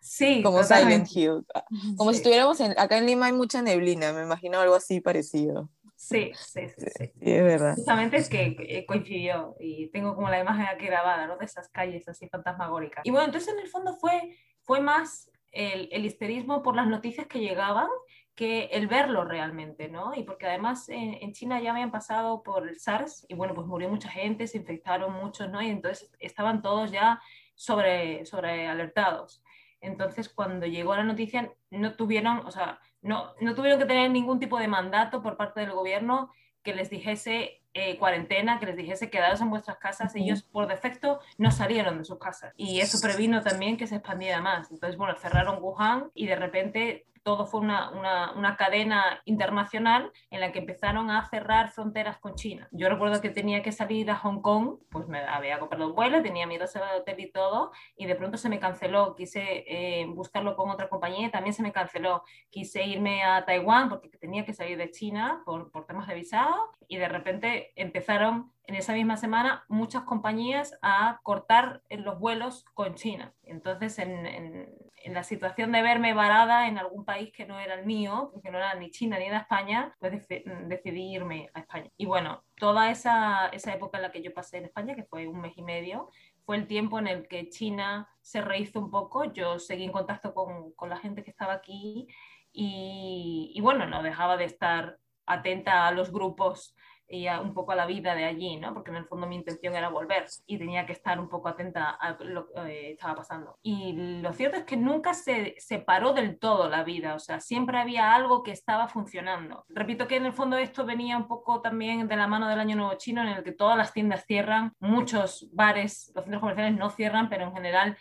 Sí, 0.00 0.42
como 0.42 0.62
totalmente. 0.62 1.08
Silent 1.08 1.46
Hill. 1.46 1.96
Como 1.96 2.10
sí. 2.10 2.16
si 2.16 2.20
estuviéramos 2.22 2.58
en, 2.58 2.76
acá 2.76 2.98
en 2.98 3.06
Lima 3.06 3.26
hay 3.26 3.32
mucha 3.32 3.62
neblina, 3.62 4.12
me 4.12 4.24
imagino 4.24 4.58
algo 4.58 4.74
así 4.74 5.00
parecido. 5.00 5.70
Sí, 6.02 6.32
sí, 6.34 6.68
sí, 6.68 6.86
sí. 6.98 7.12
sí 7.14 7.32
es 7.32 7.44
verdad. 7.44 7.76
Justamente 7.76 8.16
es 8.16 8.28
que 8.28 8.84
coincidió 8.88 9.54
y 9.60 9.86
tengo 9.90 10.16
como 10.16 10.28
la 10.28 10.40
imagen 10.40 10.66
aquí 10.66 10.86
grabada, 10.86 11.28
¿no? 11.28 11.36
De 11.36 11.44
esas 11.44 11.68
calles 11.68 12.08
así 12.08 12.28
fantasmagóricas. 12.28 13.06
Y 13.06 13.12
bueno, 13.12 13.26
entonces 13.26 13.54
en 13.54 13.60
el 13.60 13.68
fondo 13.68 13.94
fue, 13.94 14.36
fue 14.62 14.80
más 14.80 15.30
el, 15.52 15.88
el 15.92 16.04
histerismo 16.04 16.60
por 16.64 16.74
las 16.74 16.88
noticias 16.88 17.28
que 17.28 17.38
llegaban 17.38 17.86
que 18.34 18.64
el 18.72 18.88
verlo 18.88 19.24
realmente, 19.24 19.88
¿no? 19.88 20.12
Y 20.16 20.24
porque 20.24 20.46
además 20.46 20.88
en, 20.88 21.14
en, 21.20 21.32
China 21.34 21.60
ya 21.60 21.70
habían 21.70 21.92
pasado 21.92 22.42
por 22.42 22.66
el 22.66 22.80
SARS 22.80 23.24
y 23.28 23.34
bueno, 23.34 23.54
pues 23.54 23.68
murió 23.68 23.88
mucha 23.88 24.08
gente, 24.08 24.48
se 24.48 24.58
infectaron 24.58 25.12
muchos, 25.12 25.50
¿no? 25.50 25.62
Y 25.62 25.68
entonces 25.68 26.10
estaban 26.18 26.62
todos 26.62 26.90
ya 26.90 27.20
sobre, 27.54 28.26
sobre 28.26 28.66
alertados. 28.66 29.44
Entonces 29.80 30.28
cuando 30.28 30.66
llegó 30.66 30.96
la 30.96 31.04
noticia 31.04 31.52
no 31.70 31.94
tuvieron, 31.94 32.38
o 32.38 32.50
sea, 32.50 32.80
no, 33.02 33.34
no 33.40 33.54
tuvieron 33.54 33.78
que 33.78 33.86
tener 33.86 34.10
ningún 34.10 34.38
tipo 34.38 34.58
de 34.58 34.68
mandato 34.68 35.22
por 35.22 35.36
parte 35.36 35.60
del 35.60 35.72
gobierno 35.72 36.30
que 36.62 36.74
les 36.74 36.88
dijese 36.88 37.60
eh, 37.74 37.96
cuarentena, 37.98 38.60
que 38.60 38.66
les 38.66 38.76
dijese 38.76 39.10
quedaros 39.10 39.40
en 39.40 39.50
vuestras 39.50 39.78
casas, 39.78 40.14
ellos 40.14 40.42
por 40.42 40.68
defecto 40.68 41.20
no 41.38 41.50
salieron 41.50 41.98
de 41.98 42.04
sus 42.04 42.18
casas. 42.18 42.52
Y 42.56 42.80
eso 42.80 43.00
previno 43.00 43.42
también 43.42 43.76
que 43.76 43.86
se 43.86 43.96
expandiera 43.96 44.40
más. 44.40 44.70
Entonces, 44.70 44.96
bueno, 44.96 45.14
cerraron 45.16 45.62
Wuhan 45.62 46.10
y 46.14 46.26
de 46.26 46.36
repente 46.36 47.06
todo 47.22 47.46
fue 47.46 47.60
una, 47.60 47.90
una, 47.90 48.32
una, 48.32 48.56
cadena 48.56 49.22
internacional 49.24 50.12
en 50.30 50.40
la 50.40 50.52
que 50.52 50.58
empezaron 50.58 51.10
a 51.10 51.28
cerrar 51.28 51.70
fronteras 51.70 52.18
con 52.18 52.34
China. 52.34 52.68
Yo 52.72 52.88
recuerdo 52.88 53.20
que 53.20 53.30
tenía 53.30 53.62
que 53.62 53.72
salir 53.72 54.10
a 54.10 54.16
Hong 54.16 54.40
Kong, 54.40 54.78
pues 54.90 55.06
me 55.08 55.20
había 55.20 55.58
comprado 55.58 55.88
un 55.88 55.94
vuelo, 55.94 56.22
tenía 56.22 56.46
mi 56.46 56.58
reserva 56.58 56.92
de 56.92 57.00
hotel 57.00 57.20
y 57.20 57.30
todo, 57.30 57.72
y 57.96 58.06
de 58.06 58.14
pronto 58.14 58.36
se 58.38 58.48
me 58.48 58.58
canceló. 58.58 59.14
Quise 59.14 59.64
eh, 59.66 60.06
buscarlo 60.06 60.56
con 60.56 60.70
otra 60.70 60.88
compañía 60.88 61.28
y 61.28 61.30
también 61.30 61.54
se 61.54 61.62
me 61.62 61.72
canceló. 61.72 62.24
Quise 62.50 62.84
irme 62.84 63.22
a 63.22 63.44
Taiwán 63.44 63.88
porque 63.88 64.08
tenía 64.18 64.44
que 64.44 64.52
salir 64.52 64.76
de 64.78 64.90
China 64.90 65.42
por, 65.44 65.70
por 65.70 65.86
temas 65.86 66.08
de 66.08 66.14
visado 66.14 66.72
y 66.88 66.96
de 66.96 67.08
repente 67.08 67.72
empezaron 67.76 68.52
en 68.64 68.74
esa 68.76 68.92
misma 68.92 69.16
semana 69.16 69.64
muchas 69.68 70.02
compañías 70.02 70.78
a 70.82 71.20
cortar 71.22 71.82
los 71.90 72.18
vuelos 72.18 72.64
con 72.74 72.94
China. 72.94 73.34
Entonces, 73.42 73.98
en, 73.98 74.68
la 75.06 75.24
situación 75.24 75.72
de 75.72 75.82
verme 75.82 76.14
varada 76.14 76.68
en 76.68 76.78
algún 76.78 77.04
país 77.04 77.32
que 77.32 77.44
no 77.44 77.58
era 77.58 77.74
el 77.74 77.84
mío, 77.84 78.30
porque 78.32 78.52
no 78.52 78.58
era 78.58 78.74
ni 78.74 78.90
China 78.90 79.18
ni 79.18 79.26
España, 79.26 79.92
pues 79.98 80.28
decidí 80.68 81.14
irme 81.14 81.50
a 81.54 81.60
España. 81.60 81.90
Y 81.96 82.06
bueno, 82.06 82.44
toda 82.56 82.88
esa, 82.88 83.48
esa 83.48 83.74
época 83.74 83.98
en 83.98 84.02
la 84.02 84.12
que 84.12 84.22
yo 84.22 84.32
pasé 84.32 84.58
en 84.58 84.66
España, 84.66 84.94
que 84.94 85.02
fue 85.02 85.26
un 85.26 85.40
mes 85.40 85.54
y 85.56 85.62
medio, 85.62 86.08
fue 86.44 86.56
el 86.56 86.68
tiempo 86.68 87.00
en 87.00 87.08
el 87.08 87.26
que 87.26 87.48
China 87.48 88.08
se 88.20 88.42
rehizo 88.42 88.78
un 88.78 88.92
poco. 88.92 89.24
Yo 89.24 89.58
seguí 89.58 89.84
en 89.84 89.92
contacto 89.92 90.34
con, 90.34 90.72
con 90.74 90.88
la 90.88 90.98
gente 90.98 91.24
que 91.24 91.30
estaba 91.30 91.54
aquí 91.54 92.06
y, 92.52 93.58
bueno, 93.62 93.86
no 93.86 94.02
dejaba 94.02 94.36
de 94.36 94.44
estar 94.44 94.98
atenta 95.26 95.86
a 95.86 95.92
los 95.92 96.12
grupos 96.12 96.76
y 97.12 97.28
un 97.28 97.52
poco 97.52 97.72
a 97.72 97.76
la 97.76 97.84
vida 97.84 98.14
de 98.14 98.24
allí, 98.24 98.56
¿no? 98.56 98.72
Porque 98.72 98.90
en 98.90 98.96
el 98.96 99.04
fondo 99.04 99.26
mi 99.26 99.36
intención 99.36 99.76
era 99.76 99.90
volver 99.90 100.24
y 100.46 100.56
tenía 100.56 100.86
que 100.86 100.94
estar 100.94 101.20
un 101.20 101.28
poco 101.28 101.48
atenta 101.48 101.90
a 101.90 102.16
lo 102.20 102.46
que 102.46 102.60
eh, 102.62 102.90
estaba 102.92 103.16
pasando. 103.16 103.58
Y 103.62 104.20
lo 104.22 104.32
cierto 104.32 104.56
es 104.56 104.64
que 104.64 104.78
nunca 104.78 105.12
se 105.12 105.54
separó 105.58 106.14
del 106.14 106.38
todo 106.38 106.70
la 106.70 106.84
vida, 106.84 107.14
o 107.14 107.18
sea, 107.18 107.38
siempre 107.38 107.78
había 107.78 108.14
algo 108.14 108.42
que 108.42 108.52
estaba 108.52 108.88
funcionando. 108.88 109.66
Repito 109.68 110.08
que 110.08 110.16
en 110.16 110.24
el 110.24 110.32
fondo 110.32 110.56
esto 110.56 110.86
venía 110.86 111.18
un 111.18 111.28
poco 111.28 111.60
también 111.60 112.08
de 112.08 112.16
la 112.16 112.26
mano 112.26 112.48
del 112.48 112.60
Año 112.60 112.76
Nuevo 112.76 112.94
Chino, 112.94 113.20
en 113.20 113.28
el 113.28 113.44
que 113.44 113.52
todas 113.52 113.76
las 113.76 113.92
tiendas 113.92 114.24
cierran, 114.24 114.72
muchos 114.80 115.50
bares, 115.52 116.12
los 116.14 116.24
centros 116.24 116.40
comerciales 116.40 116.78
no 116.78 116.88
cierran, 116.88 117.28
pero 117.28 117.44
en 117.44 117.52
general 117.52 117.98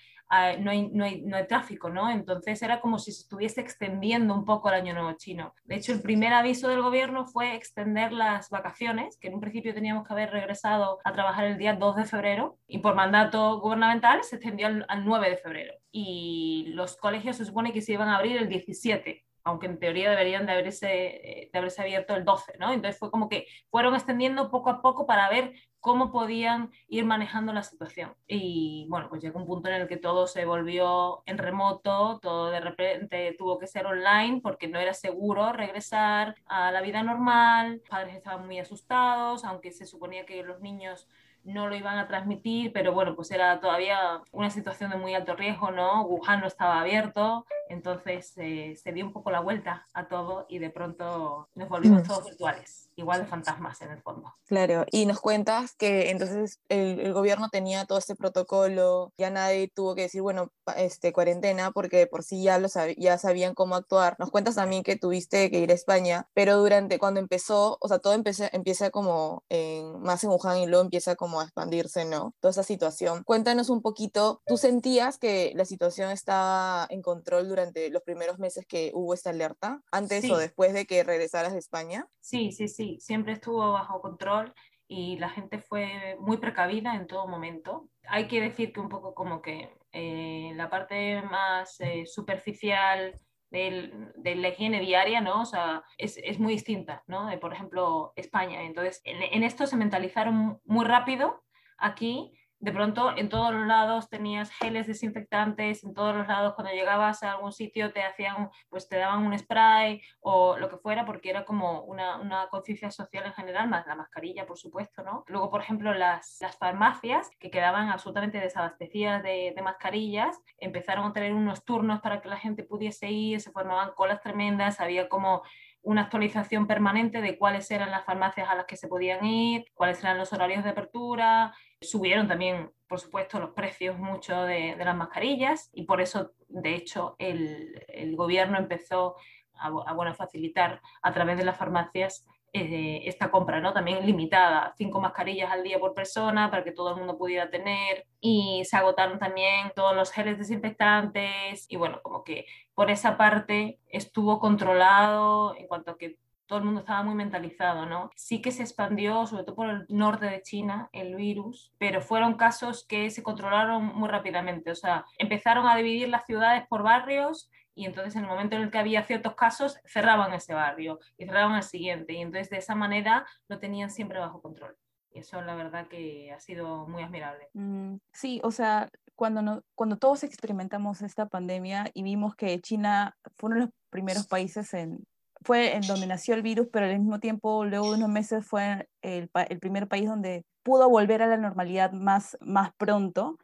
no, 0.60 0.72
hay, 0.72 0.90
no, 0.90 1.06
no, 1.26 1.38
hay, 1.38 1.48
tráfico, 1.48 1.90
¿no? 1.90 2.10
Entonces 2.10 2.62
era 2.62 2.80
como 2.80 3.00
si 3.00 3.12
se 3.12 3.22
estuviese 3.22 3.62
extendiendo 3.62 4.34
un 4.34 4.46
poco 4.46 4.70
el 4.70 4.76
año 4.76 4.94
nuevo 4.94 5.14
chino. 5.14 5.54
De 5.66 5.76
hecho, 5.76 5.92
el 5.92 6.02
primer 6.02 6.34
aviso 6.34 6.70
del 6.70 6.82
gobierno 6.82 7.26
fue 7.26 7.56
extender 7.56 8.14
las 8.14 8.50
vacaciones, 8.50 9.18
que 9.18 9.28
en 9.28 9.36
un 9.36 9.42
principio 9.42 9.74
teníamos 9.74 10.08
que 10.08 10.14
haber 10.14 10.32
regresado 10.32 11.00
a 11.04 11.14
trabajar 11.14 11.46
el 11.46 11.58
día 11.58 11.76
2 11.76 11.96
de 11.96 12.06
febrero 12.06 12.58
y 12.68 12.80
por 12.80 12.96
mandato 12.96 13.60
gubernamental 13.60 14.24
se 14.24 14.38
extendió 14.38 14.68
al, 14.68 14.86
al 14.88 15.06
9 15.06 15.30
de 15.30 15.38
febrero. 15.38 15.74
Y 15.92 16.68
los 16.70 16.96
colegios 16.98 17.36
se 17.38 17.46
supone 17.46 17.74
que 17.74 17.82
se 17.82 17.94
iban 17.94 18.08
a 18.08 18.18
abrir 18.18 18.38
el 18.38 18.48
17 18.48 19.26
aunque 19.44 19.68
en 19.68 19.80
teoría 19.80 20.10
deberían 20.10 20.46
de 20.46 20.54
haberse, 20.54 21.50
de 21.52 21.52
haberse 21.54 21.82
abierto 21.82 22.16
el 22.16 22.26
12, 22.26 22.58
¿no? 22.60 22.72
Entonces 22.72 23.00
fue 23.00 23.12
como 23.12 23.30
que 23.30 23.48
fueron 23.70 23.96
extendiendo 23.96 24.52
poco 24.52 24.70
a 24.70 24.82
poco 24.82 25.06
para 25.06 25.30
ver 25.30 25.54
cómo 25.82 26.12
podían 26.12 26.72
ir 26.88 27.06
manejando 27.06 27.52
la 27.52 27.64
situación. 27.64 28.16
Y 28.28 28.86
bueno, 28.90 29.10
pues 29.10 29.22
llegó 29.22 29.40
un 29.40 29.48
punto 29.48 29.68
en 29.68 29.82
el 29.82 29.88
que 29.88 29.98
todo 29.98 30.28
se 30.28 30.46
volvió 30.46 31.24
en 31.26 31.40
remoto, 31.40 32.20
todo 32.22 32.52
de 32.52 32.60
repente 32.60 33.36
tuvo 33.38 33.58
que 33.58 33.68
ser 33.68 33.88
online 33.88 34.42
porque 34.42 34.68
no 34.68 34.80
era 34.80 34.94
seguro 34.94 35.52
regresar 35.52 36.36
a 36.46 36.72
la 36.72 36.82
vida 36.82 37.02
normal, 37.04 37.80
los 37.80 37.90
padres 37.90 38.16
estaban 38.16 38.46
muy 38.46 38.60
asustados, 38.60 39.44
aunque 39.44 39.72
se 39.72 39.88
suponía 39.88 40.26
que 40.26 40.44
los 40.44 40.62
niños 40.62 41.08
no 41.44 41.68
lo 41.68 41.76
iban 41.76 41.98
a 41.98 42.08
transmitir, 42.08 42.72
pero 42.74 42.94
bueno, 42.94 43.16
pues 43.16 43.32
era 43.32 43.60
todavía 43.60 44.22
una 44.32 44.50
situación 44.50 44.92
de 44.92 44.98
muy 44.98 45.14
alto 45.14 45.36
riesgo, 45.36 45.72
¿no? 45.72 46.04
Wuhan 46.04 46.42
no 46.42 46.48
estaba 46.48 46.80
abierto, 46.82 47.46
entonces 47.70 48.34
eh, 48.38 48.76
se 48.82 48.92
dio 48.92 49.06
un 49.06 49.14
poco 49.14 49.32
la 49.32 49.40
vuelta 49.40 49.88
a 49.94 50.08
todo 50.08 50.46
y 50.50 50.60
de 50.60 50.70
pronto 50.70 51.50
nos 51.56 51.70
volvimos 51.70 52.04
mm. 52.04 52.08
todos 52.08 52.26
virtuales 52.26 52.92
igual 52.96 53.22
de 53.22 53.28
fantasmas 53.28 53.82
en 53.82 53.92
el 53.92 54.02
fondo. 54.02 54.34
Claro, 54.46 54.86
y 54.92 55.06
nos 55.06 55.20
cuentas 55.20 55.76
que 55.76 56.12
entonces 56.12 56.60
el, 56.70 57.14
gobierno 57.14 57.50
tenía 57.50 57.86
todo 57.86 57.98
este 57.98 58.16
protocolo, 58.16 59.14
ya 59.18 59.30
nadie 59.30 59.70
tuvo 59.74 59.96
que 59.96 60.04
decir, 60.04 60.22
bueno, 60.22 60.52
este, 60.78 61.12
cuarentena, 61.12 61.72
porque 61.72 62.08
por 62.08 62.24
sí 62.24 62.44
ya, 62.44 62.58
lo 62.60 62.68
ya 62.98 63.18
sabían 63.18 63.54
cómo 63.54 63.76
actuar. 63.76 64.16
Nos 64.20 64.30
cuentas 64.30 64.56
también 64.56 64.84
que 64.84 64.96
tuviste 64.96 65.50
que 65.50 65.60
ir 65.60 65.72
a 65.72 65.76
España, 65.76 66.28
pero 66.34 66.58
durante 66.58 67.00
cuando 67.00 67.20
empezó, 67.20 67.78
o 67.82 67.88
sea, 67.88 68.00
todo 68.00 68.14
empecé, 68.14 68.50
empieza 68.54 68.92
como 68.92 69.44
en, 69.50 70.02
más 70.02 70.24
en 70.24 70.30
Wuhan 70.30 70.60
y 70.60 70.68
luego 70.68 70.84
empieza 70.84 71.16
como 71.16 71.31
a 71.40 71.44
expandirse, 71.44 72.06
¿no? 72.06 72.36
Toda 72.40 72.52
esa 72.52 72.64
situación. 72.64 73.24
Cuéntanos 73.24 73.70
un 73.70 73.82
poquito, 73.82 74.42
¿tú 74.46 74.58
sentías 74.58 75.18
que 75.18 75.54
la 75.56 75.66
situación 75.66 76.12
estaba 76.12 76.88
en 76.90 77.02
control 77.02 77.48
durante 77.48 77.90
los 77.90 78.04
primeros 78.04 78.40
meses 78.40 78.66
que 78.68 78.92
hubo 78.94 79.14
esta 79.14 79.30
alerta, 79.30 79.82
antes 79.92 80.30
o 80.30 80.38
después 80.38 80.74
de 80.74 80.86
que 80.86 81.04
regresaras 81.04 81.54
de 81.54 81.60
España? 81.60 82.08
Sí, 82.20 82.52
sí, 82.52 82.68
sí 82.68 82.98
siempre 83.00 83.34
estuvo 83.34 83.72
bajo 83.72 84.02
control 84.02 84.54
y 84.88 85.18
la 85.18 85.30
gente 85.30 85.60
fue 85.60 86.18
muy 86.20 86.38
precavida 86.38 86.96
en 86.96 87.08
todo 87.08 87.28
momento. 87.28 87.90
Hay 88.08 88.28
que 88.28 88.42
decir 88.42 88.74
que 88.74 88.80
un 88.80 88.90
poco 88.90 89.14
como 89.14 89.42
que 89.42 89.74
eh, 89.92 90.52
la 90.56 90.70
parte 90.70 91.22
más 91.22 91.80
eh, 91.80 92.06
superficial 92.06 93.20
de 93.52 94.36
la 94.36 94.50
higiene 94.50 94.80
diaria, 94.80 95.22
¿no? 95.22 95.42
O 95.42 95.46
sea, 95.46 95.84
es, 95.98 96.18
es, 96.24 96.40
muy 96.40 96.54
distinta, 96.54 97.04
¿no? 97.08 97.28
De, 97.28 97.38
por 97.38 97.54
ejemplo, 97.54 98.14
España. 98.16 98.64
Entonces, 98.64 99.02
en, 99.04 99.22
en 99.22 99.44
esto 99.44 99.68
se 99.68 99.76
mentalizaron 99.76 100.62
muy 100.64 100.86
rápido 100.86 101.44
aquí 101.78 102.34
de 102.62 102.72
pronto 102.72 103.18
en 103.18 103.28
todos 103.28 103.54
los 103.54 103.66
lados 103.66 104.08
tenías 104.08 104.52
geles 104.52 104.86
desinfectantes, 104.86 105.84
en 105.84 105.94
todos 105.96 106.16
los 106.16 106.28
lados 106.28 106.54
cuando 106.54 106.72
llegabas 106.72 107.24
a 107.24 107.32
algún 107.32 107.52
sitio 107.52 107.92
te 107.92 108.04
hacían, 108.04 108.52
pues 108.70 108.88
te 108.88 108.98
daban 108.98 109.26
un 109.26 109.38
spray 109.38 110.02
o 110.20 110.58
lo 110.58 110.70
que 110.70 110.78
fuera, 110.78 111.04
porque 111.04 111.32
era 111.32 111.44
como 111.44 111.82
una, 111.82 112.18
una 112.18 112.48
conciencia 112.50 112.92
social 112.92 113.26
en 113.26 113.34
general, 113.34 113.68
más 113.68 113.88
la 113.88 113.96
mascarilla, 113.96 114.46
por 114.46 114.60
supuesto, 114.60 115.04
¿no? 115.04 115.24
Luego, 115.28 115.50
por 115.50 115.62
ejemplo, 115.62 115.94
las, 115.96 116.38
las 116.40 116.56
farmacias 116.56 117.32
que 117.40 117.50
quedaban 117.50 117.90
absolutamente 117.90 118.40
desabastecidas 118.40 119.24
de, 119.24 119.54
de, 119.56 119.62
mascarillas, 119.64 120.40
empezaron 120.58 121.10
a 121.10 121.14
tener 121.14 121.34
unos 121.34 121.66
turnos 121.66 122.00
para 122.02 122.22
que 122.22 122.30
la 122.30 122.38
gente 122.38 122.64
pudiese 122.64 123.10
ir, 123.10 123.42
se 123.42 123.52
formaban 123.52 123.92
colas 123.96 124.22
tremendas, 124.22 124.80
había 124.80 125.10
como 125.10 125.42
una 125.84 126.04
actualización 126.04 126.68
permanente 126.68 127.22
de 127.22 127.38
cuáles 127.38 127.70
eran 127.72 127.92
las 127.92 128.06
farmacias 128.06 128.48
a 128.50 128.56
las 128.56 128.66
que 128.66 128.78
se 128.78 128.88
podían 128.88 129.26
ir, 129.26 129.66
cuáles 129.74 130.00
eran 130.04 130.18
los 130.18 130.32
horarios 130.32 130.64
de 130.64 130.70
apertura. 130.70 131.54
Subieron 131.82 132.28
también, 132.28 132.72
por 132.88 133.00
supuesto, 133.00 133.40
los 133.40 133.52
precios 133.52 133.98
mucho 133.98 134.44
de, 134.44 134.76
las 134.78 134.96
mascarillas 134.96 135.70
y 135.74 135.86
por 135.86 136.02
eso, 136.02 136.32
de 136.48 136.76
hecho, 136.76 137.16
el, 137.18 137.84
el 137.88 138.16
gobierno 138.16 138.58
empezó 138.58 139.16
a, 139.56 139.68
a 139.68 139.94
bueno, 139.94 140.14
facilitar 140.14 140.82
a 141.02 141.14
través 141.14 141.38
de 141.38 141.46
las 141.46 141.58
farmacias 141.58 142.26
esta 142.54 143.32
compra, 143.32 143.62
¿no? 143.62 143.74
También 143.74 144.06
limitada, 144.06 144.74
cinco 144.78 145.00
mascarillas 145.00 145.52
al 145.52 145.64
día 145.64 145.80
por 145.80 145.94
persona 145.94 146.50
para 146.50 146.64
que 146.64 146.72
todo 146.72 146.92
el 146.92 146.98
mundo 146.98 147.18
pudiera 147.18 147.50
tener 147.50 148.06
y 148.20 148.64
se 148.66 148.76
agotaron 148.78 149.20
también 149.20 149.72
todos 149.76 149.96
los 149.96 150.12
geles 150.12 150.38
desinfectantes 150.38 151.66
y 151.70 151.76
bueno, 151.78 152.02
como 152.04 152.24
que 152.24 152.46
por 152.74 152.92
esa 152.92 153.18
parte 153.18 153.80
estuvo 153.88 154.40
controlado 154.40 155.56
en 155.56 155.68
cuanto 155.68 155.92
a 155.92 155.98
que 155.98 156.18
todo 156.46 156.60
el 156.60 156.66
mundo 156.66 156.82
estaba 156.82 157.04
muy 157.04 157.16
mentalizado, 157.16 157.86
¿no? 157.86 158.10
Sí 158.18 158.42
que 158.42 158.52
se 158.52 158.64
expandió, 158.64 159.26
sobre 159.26 159.44
todo 159.46 159.56
por 159.56 159.70
el 159.70 159.86
norte 159.88 160.26
de 160.26 160.42
China, 160.42 160.90
el 160.92 161.16
virus, 161.16 161.72
pero 161.78 162.02
fueron 162.02 162.34
casos 162.34 162.86
que 162.86 163.10
se 163.10 163.24
controlaron 163.24 163.86
muy 163.96 164.10
rápidamente, 164.10 164.72
o 164.72 164.76
sea, 164.76 165.06
empezaron 165.18 165.66
a 165.66 165.78
dividir 165.78 166.10
las 166.10 166.26
ciudades 166.26 166.68
por 166.68 166.84
barrios 166.84 167.50
y 167.74 167.86
entonces 167.86 168.16
en 168.16 168.24
el 168.24 168.30
momento 168.30 168.56
en 168.56 168.64
el 168.64 168.72
que 168.72 168.78
había 168.78 169.04
ciertos 169.04 169.36
casos 169.36 169.78
cerraban 169.86 170.34
ese 170.34 170.54
barrio 170.54 171.00
y 171.18 171.26
cerraban 171.26 171.56
el 171.56 171.64
siguiente 171.64 172.14
y 172.14 172.22
entonces 172.22 172.50
de 172.50 172.58
esa 172.58 172.76
manera 172.76 173.26
lo 173.48 173.60
tenían 173.60 173.90
siempre 173.90 174.20
bajo 174.20 174.42
control. 174.42 174.76
Y 175.14 175.20
eso 175.20 175.42
la 175.42 175.56
verdad 175.56 175.88
que 175.88 176.32
ha 176.32 176.40
sido 176.40 176.88
muy 176.88 177.04
admirable. 177.04 177.50
Mm, 177.54 177.96
sí, 178.14 178.40
o 178.44 178.52
sea, 178.52 178.90
cuando, 179.16 179.42
no, 179.42 179.62
cuando 179.76 179.98
todos 179.98 180.24
experimentamos 180.24 181.02
esta 181.02 181.28
pandemia 181.28 181.90
y 181.94 182.04
vimos 182.04 182.36
que 182.36 182.60
China 182.60 183.16
fue 183.36 183.50
uno 183.50 183.56
de 183.56 183.66
los 183.66 183.74
primeros 183.90 184.28
países 184.28 184.74
en, 184.74 185.06
fue 185.44 185.76
en 185.76 185.82
donde 185.82 186.08
nació 186.08 186.36
el 186.36 186.42
virus, 186.42 186.68
pero 186.72 186.86
al 186.86 186.98
mismo 186.98 187.20
tiempo, 187.20 187.66
luego 187.66 187.92
de 187.92 187.98
unos 187.98 188.10
meses, 188.10 188.46
fue 188.46 188.88
el, 189.02 189.30
el 189.50 189.60
primer 189.60 189.88
país 189.88 190.08
donde 190.08 190.46
pudo 190.64 190.90
volver 190.90 191.22
a 191.22 191.28
la 191.28 191.38
normalidad 191.38 191.92
más, 191.92 192.38
más 192.42 192.72
pronto. 192.78 193.38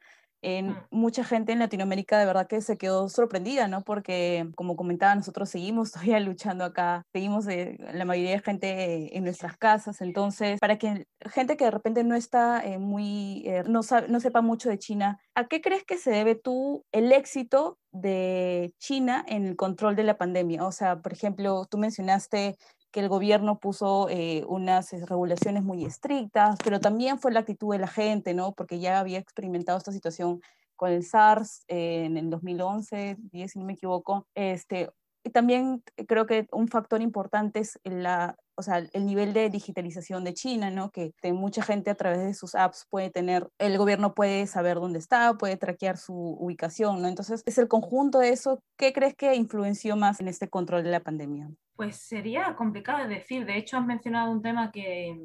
En 0.49 0.77
mucha 0.91 1.25
gente 1.25 1.51
en 1.51 1.59
Latinoamérica 1.59 2.17
de 2.17 2.25
verdad 2.25 2.47
que 2.47 2.61
se 2.61 2.77
quedó 2.77 3.09
sorprendida, 3.09 3.67
¿no? 3.67 3.83
Porque, 3.83 4.49
como 4.55 4.77
comentaba, 4.77 5.13
nosotros 5.13 5.49
seguimos 5.49 5.91
todavía 5.91 6.21
luchando 6.21 6.63
acá, 6.63 7.05
seguimos 7.11 7.45
eh, 7.49 7.77
la 7.93 8.05
mayoría 8.05 8.31
de 8.31 8.39
gente 8.39 9.17
en 9.17 9.25
nuestras 9.25 9.57
casas, 9.57 9.99
entonces, 9.99 10.57
para 10.61 10.77
que 10.77 11.05
gente 11.29 11.57
que 11.57 11.65
de 11.65 11.71
repente 11.71 12.05
no 12.05 12.15
está 12.15 12.65
eh, 12.65 12.77
muy, 12.77 13.43
eh, 13.45 13.63
no, 13.67 13.83
sabe, 13.83 14.07
no 14.07 14.21
sepa 14.21 14.39
mucho 14.39 14.69
de 14.69 14.79
China, 14.79 15.19
¿a 15.35 15.47
qué 15.47 15.59
crees 15.59 15.83
que 15.83 15.97
se 15.97 16.11
debe 16.11 16.35
tú 16.35 16.85
el 16.93 17.11
éxito 17.11 17.77
de 17.91 18.73
China 18.79 19.25
en 19.27 19.47
el 19.47 19.57
control 19.57 19.97
de 19.97 20.03
la 20.03 20.17
pandemia? 20.17 20.65
O 20.65 20.71
sea, 20.71 21.01
por 21.01 21.11
ejemplo, 21.11 21.65
tú 21.65 21.77
mencionaste 21.77 22.55
que 22.97 23.01
el 23.01 23.09
gobierno 23.09 23.59
puso 23.59 24.09
eh, 24.09 24.43
unas 24.47 24.91
eh, 24.91 25.05
regulaciones 25.05 25.61
muy 25.61 25.85
estrictas, 25.85 26.57
pero 26.63 26.79
también 26.79 27.19
fue 27.19 27.31
la 27.31 27.41
actitud 27.41 27.71
de 27.71 27.77
la 27.77 27.87
gente, 27.87 28.33
¿no? 28.33 28.53
Porque 28.53 28.79
ya 28.79 28.99
había 28.99 29.19
experimentado 29.19 29.77
esta 29.77 29.91
situación 29.91 30.41
con 30.75 30.89
el 30.89 31.03
SARS 31.03 31.63
eh, 31.67 32.05
en 32.05 32.17
el 32.17 32.31
2011, 32.31 33.17
10 33.19 33.51
si 33.51 33.59
no 33.59 33.65
me 33.65 33.73
equivoco. 33.73 34.25
Este, 34.33 34.89
y 35.23 35.29
también 35.29 35.83
creo 36.07 36.25
que 36.25 36.47
un 36.51 36.69
factor 36.69 37.03
importante 37.03 37.59
es 37.59 37.79
la, 37.83 38.35
o 38.57 38.63
sea, 38.63 38.79
el 38.91 39.05
nivel 39.05 39.33
de 39.33 39.49
digitalización 39.49 40.23
de 40.23 40.33
China, 40.33 40.71
¿no? 40.71 40.89
Que 40.91 41.13
mucha 41.31 41.61
gente 41.61 41.91
a 41.91 41.95
través 41.95 42.19
de 42.19 42.33
sus 42.33 42.55
apps 42.55 42.87
puede 42.89 43.11
tener, 43.11 43.47
el 43.59 43.77
gobierno 43.77 44.15
puede 44.15 44.47
saber 44.47 44.77
dónde 44.77 44.97
está, 44.97 45.35
puede 45.35 45.57
traquear 45.57 45.97
su 45.97 46.13
ubicación, 46.13 47.01
¿no? 47.01 47.07
Entonces, 47.07 47.43
es 47.45 47.57
el 47.59 47.67
conjunto 47.67 48.19
de 48.19 48.29
eso. 48.29 48.59
¿Qué 48.75 48.93
crees 48.93 49.15
que 49.15 49.35
influenció 49.35 49.95
más 49.95 50.19
en 50.19 50.27
este 50.27 50.49
control 50.49 50.83
de 50.83 50.91
la 50.91 51.01
pandemia? 51.01 51.49
Pues 51.75 51.97
sería 51.97 52.55
complicado 52.55 53.07
de 53.07 53.15
decir. 53.15 53.45
De 53.45 53.57
hecho, 53.57 53.77
has 53.77 53.85
mencionado 53.85 54.31
un 54.31 54.41
tema 54.41 54.71
que, 54.71 55.15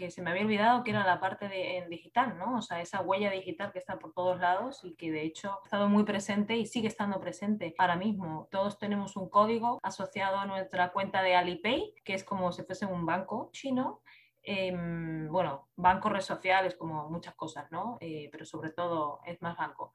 que 0.00 0.10
se 0.10 0.22
me 0.22 0.30
había 0.30 0.44
olvidado, 0.44 0.82
que 0.82 0.92
era 0.92 1.04
la 1.04 1.20
parte 1.20 1.46
de, 1.46 1.76
en 1.76 1.90
digital, 1.90 2.38
¿no? 2.38 2.56
O 2.56 2.62
sea, 2.62 2.80
esa 2.80 3.02
huella 3.02 3.30
digital 3.30 3.70
que 3.70 3.78
está 3.78 3.98
por 3.98 4.14
todos 4.14 4.40
lados 4.40 4.80
y 4.82 4.94
que 4.96 5.12
de 5.12 5.24
hecho 5.24 5.58
ha 5.60 5.64
estado 5.64 5.90
muy 5.90 6.04
presente 6.04 6.56
y 6.56 6.64
sigue 6.64 6.88
estando 6.88 7.20
presente 7.20 7.74
ahora 7.76 7.96
mismo. 7.96 8.48
Todos 8.50 8.78
tenemos 8.78 9.14
un 9.16 9.28
código 9.28 9.78
asociado 9.82 10.38
a 10.38 10.46
nuestra 10.46 10.90
cuenta 10.92 11.20
de 11.22 11.36
Alipay, 11.36 11.94
que 12.02 12.14
es 12.14 12.24
como 12.24 12.50
si 12.50 12.62
fuese 12.62 12.86
un 12.86 13.04
banco 13.04 13.50
chino 13.52 14.00
em, 14.42 15.28
bueno, 15.28 15.68
bancos, 15.76 16.12
redes 16.12 16.24
sociales, 16.24 16.76
como 16.76 17.10
muchas 17.10 17.34
cosas, 17.34 17.70
¿no? 17.70 17.98
Eh, 18.00 18.30
pero 18.32 18.46
sobre 18.46 18.70
todo 18.70 19.20
es 19.26 19.42
más 19.42 19.58
banco. 19.58 19.92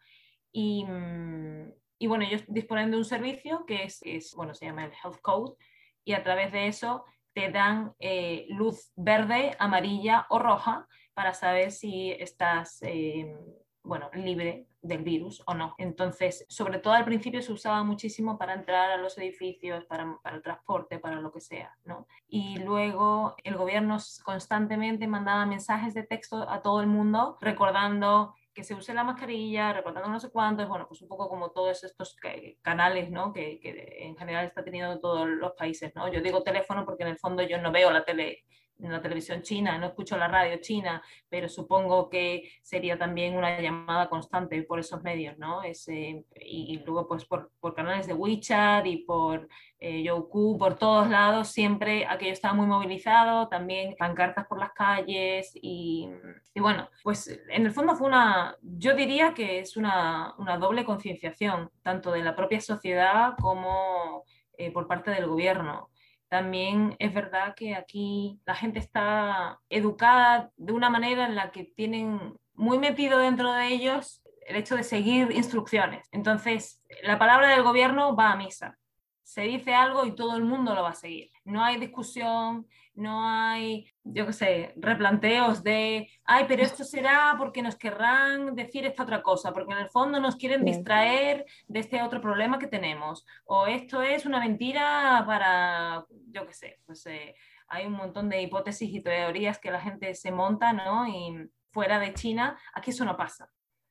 Y, 0.52 0.86
mm, 0.86 1.74
bueno, 2.08 2.26
ellos 2.26 2.44
disponen 2.48 2.92
de 2.92 2.98
un 2.98 3.06
servicio 3.06 3.66
que 3.66 3.86
es, 3.86 4.04
es, 4.04 4.36
bueno, 4.36 4.54
se 4.54 4.66
llama 4.66 4.86
el 4.86 4.92
Health 4.92 5.20
Code 5.22 5.56
y 6.04 6.14
a 6.14 6.22
través 6.22 6.52
de 6.52 6.68
eso 6.68 7.06
te 7.36 7.52
dan 7.52 7.94
eh, 8.00 8.48
luz 8.50 8.94
verde, 8.96 9.56
amarilla 9.60 10.26
o 10.30 10.40
roja 10.40 10.88
para 11.14 11.34
saber 11.34 11.72
si 11.72 12.12
estás 12.12 12.82
em, 12.82 13.38
bueno, 13.84 14.10
libre 14.14 14.68
del 14.82 15.04
virus 15.04 15.44
o 15.46 15.54
no. 15.54 15.76
Entonces, 15.78 16.46
sobre 16.48 16.80
todo 16.80 16.94
al 16.94 17.04
principio 17.04 17.42
se 17.42 17.52
usaba 17.52 17.84
muchísimo 17.84 18.38
para 18.38 18.54
entrar 18.54 18.90
a 18.90 18.98
los 18.98 19.18
edificios, 19.18 19.84
para, 19.86 20.18
para, 20.24 20.38
el 20.38 20.42
transporte, 20.42 20.98
para 20.98 21.20
lo 21.20 21.32
que 21.32 21.42
sea, 21.42 21.76
¿no? 21.84 22.08
Y 22.28 22.58
luego 22.60 23.36
el 23.44 23.58
gobierno 23.58 23.98
constantemente 24.24 25.06
mandaba 25.08 25.46
mensajes 25.46 25.94
de 25.94 26.04
texto 26.04 26.50
a 26.50 26.62
todo 26.62 26.80
el 26.80 26.88
mundo 26.88 27.38
recordando 27.42 28.34
que 28.56 28.64
se 28.64 28.74
use 28.74 28.94
la 28.94 29.04
mascarilla, 29.04 29.74
recordando 29.74 30.10
no 30.10 30.20
sé 30.20 30.32
cuántos, 30.32 30.68
bueno, 30.68 30.88
pues 30.88 31.02
un 31.02 31.10
poco 31.10 31.28
como 31.28 31.52
todos 31.52 31.84
estos 31.84 32.16
canales, 32.62 33.12
¿no? 33.12 33.34
Que, 33.34 33.60
que 33.60 33.98
en 34.00 34.16
general 34.16 34.46
está 34.46 34.64
teniendo 34.64 35.00
todos 35.00 35.28
los 35.28 35.52
países, 35.52 35.94
¿no? 35.94 36.12
Yo 36.12 36.22
digo 36.22 36.42
teléfono 36.42 36.86
porque 36.86 37.04
en 37.04 37.10
el 37.10 37.18
fondo 37.18 37.44
yo 37.44 37.62
no 37.62 37.72
veo 37.74 37.92
la 37.92 38.06
tele 38.06 38.46
en 38.80 38.92
la 38.92 39.02
televisión 39.02 39.42
china, 39.42 39.78
no 39.78 39.88
escucho 39.88 40.18
la 40.18 40.28
radio 40.28 40.58
china, 40.58 41.02
pero 41.30 41.48
supongo 41.48 42.10
que 42.10 42.52
sería 42.62 42.98
también 42.98 43.36
una 43.36 43.60
llamada 43.60 44.10
constante 44.10 44.62
por 44.64 44.80
esos 44.80 45.02
medios, 45.02 45.38
¿no? 45.38 45.64
Ese, 45.64 46.26
y, 46.42 46.80
luego 46.86 47.08
pues 47.08 47.26
por, 47.26 47.52
canales 47.76 48.08
de 48.08 48.14
WeChat 48.14 48.86
y 48.86 48.98
por 48.98 49.48
eh, 49.80 50.04
Youku, 50.04 50.58
por 50.58 50.76
todos 50.76 51.10
lados, 51.10 51.50
siempre 51.50 52.06
aquello 52.06 52.34
estaba 52.34 52.54
muy 52.54 52.68
movilizado, 52.68 53.48
también 53.48 53.96
pancartas 53.98 54.46
por 54.48 54.60
las 54.60 54.72
calles 54.74 55.52
y, 55.54 56.10
y, 56.54 56.60
bueno, 56.60 56.90
pues 57.04 57.28
en 57.50 57.66
el 57.66 57.72
fondo 57.72 57.96
fue 57.96 58.08
una, 58.08 58.58
yo 58.62 58.96
diría 58.96 59.34
que 59.34 59.60
es 59.60 59.78
una, 59.78 60.34
una 60.38 60.58
doble 60.58 60.86
concienciación, 60.86 61.72
tanto 61.82 62.12
de 62.12 62.24
la 62.24 62.36
propia 62.36 62.60
sociedad 62.60 63.36
como 63.42 64.24
eh, 64.58 64.72
por 64.72 64.88
parte 64.88 65.12
del 65.12 65.28
gobierno 65.28 65.90
también 66.36 66.98
es 67.00 67.14
verdad 67.14 67.56
que 67.56 67.76
aquí 67.76 68.42
la 68.46 68.56
gente 68.56 68.80
está 68.80 69.62
educada 69.70 70.52
de 70.58 70.74
una 70.74 70.90
manera 70.90 71.26
en 71.26 71.36
la 71.36 71.50
que 71.52 71.64
tienen 71.64 72.36
muy 72.54 72.78
metido 72.78 73.20
dentro 73.20 73.54
de 73.54 73.68
ellos 73.68 74.22
el 74.46 74.58
hecho 74.58 74.76
de 74.76 74.84
seguir 74.84 75.32
instrucciones. 75.32 76.10
Entonces, 76.12 76.84
la 77.04 77.18
palabra 77.18 77.52
del 77.52 77.64
gobierno 77.64 78.18
va 78.18 78.34
a 78.34 78.36
misa 78.36 78.78
se 79.26 79.42
dice 79.42 79.74
algo 79.74 80.06
y 80.06 80.14
todo 80.14 80.38
el 80.38 80.44
mundo 80.44 80.76
lo 80.76 80.84
va 80.84 80.92
a 80.92 80.96
seguir. 80.96 81.32
No 81.44 81.64
hay 81.64 81.78
discusión, 81.78 82.68
no 82.96 83.28
hay, 83.28 83.92
yo 84.04 84.26
qué 84.26 84.34
sé, 84.34 84.74
replanteos 84.78 85.64
de, 85.64 86.10
ay, 86.24 86.46
pero 86.48 86.64
esto 86.64 86.84
será 86.84 87.36
porque 87.38 87.62
nos 87.62 87.76
querrán 87.76 88.56
decir 88.56 88.86
esta 88.86 89.04
otra 89.04 89.22
cosa, 89.22 89.54
porque 89.54 89.74
en 89.74 89.80
el 89.80 89.90
fondo 89.90 90.20
nos 90.20 90.36
quieren 90.36 90.64
distraer 90.64 91.46
de 91.68 91.80
este 91.80 92.02
otro 92.02 92.22
problema 92.22 92.58
que 92.58 92.68
tenemos. 92.68 93.26
O 93.46 93.68
esto 93.68 94.02
es 94.02 94.26
una 94.26 94.40
mentira 94.40 95.24
para, 95.28 96.06
yo 96.32 96.48
qué 96.48 96.54
sé, 96.54 96.80
pues 96.86 97.06
eh, 97.06 97.36
hay 97.68 97.86
un 97.86 97.94
montón 97.94 98.30
de 98.30 98.42
hipótesis 98.42 98.94
y 98.94 99.02
teorías 99.02 99.60
que 99.60 99.72
la 99.72 99.82
gente 99.82 100.14
se 100.16 100.32
monta, 100.32 100.74
¿no? 100.74 101.08
Y 101.08 101.50
fuera 101.72 102.00
de 102.00 102.14
China, 102.14 102.58
aquí 102.74 102.92
eso 102.92 103.06
no 103.06 103.18
pasa. 103.18 103.50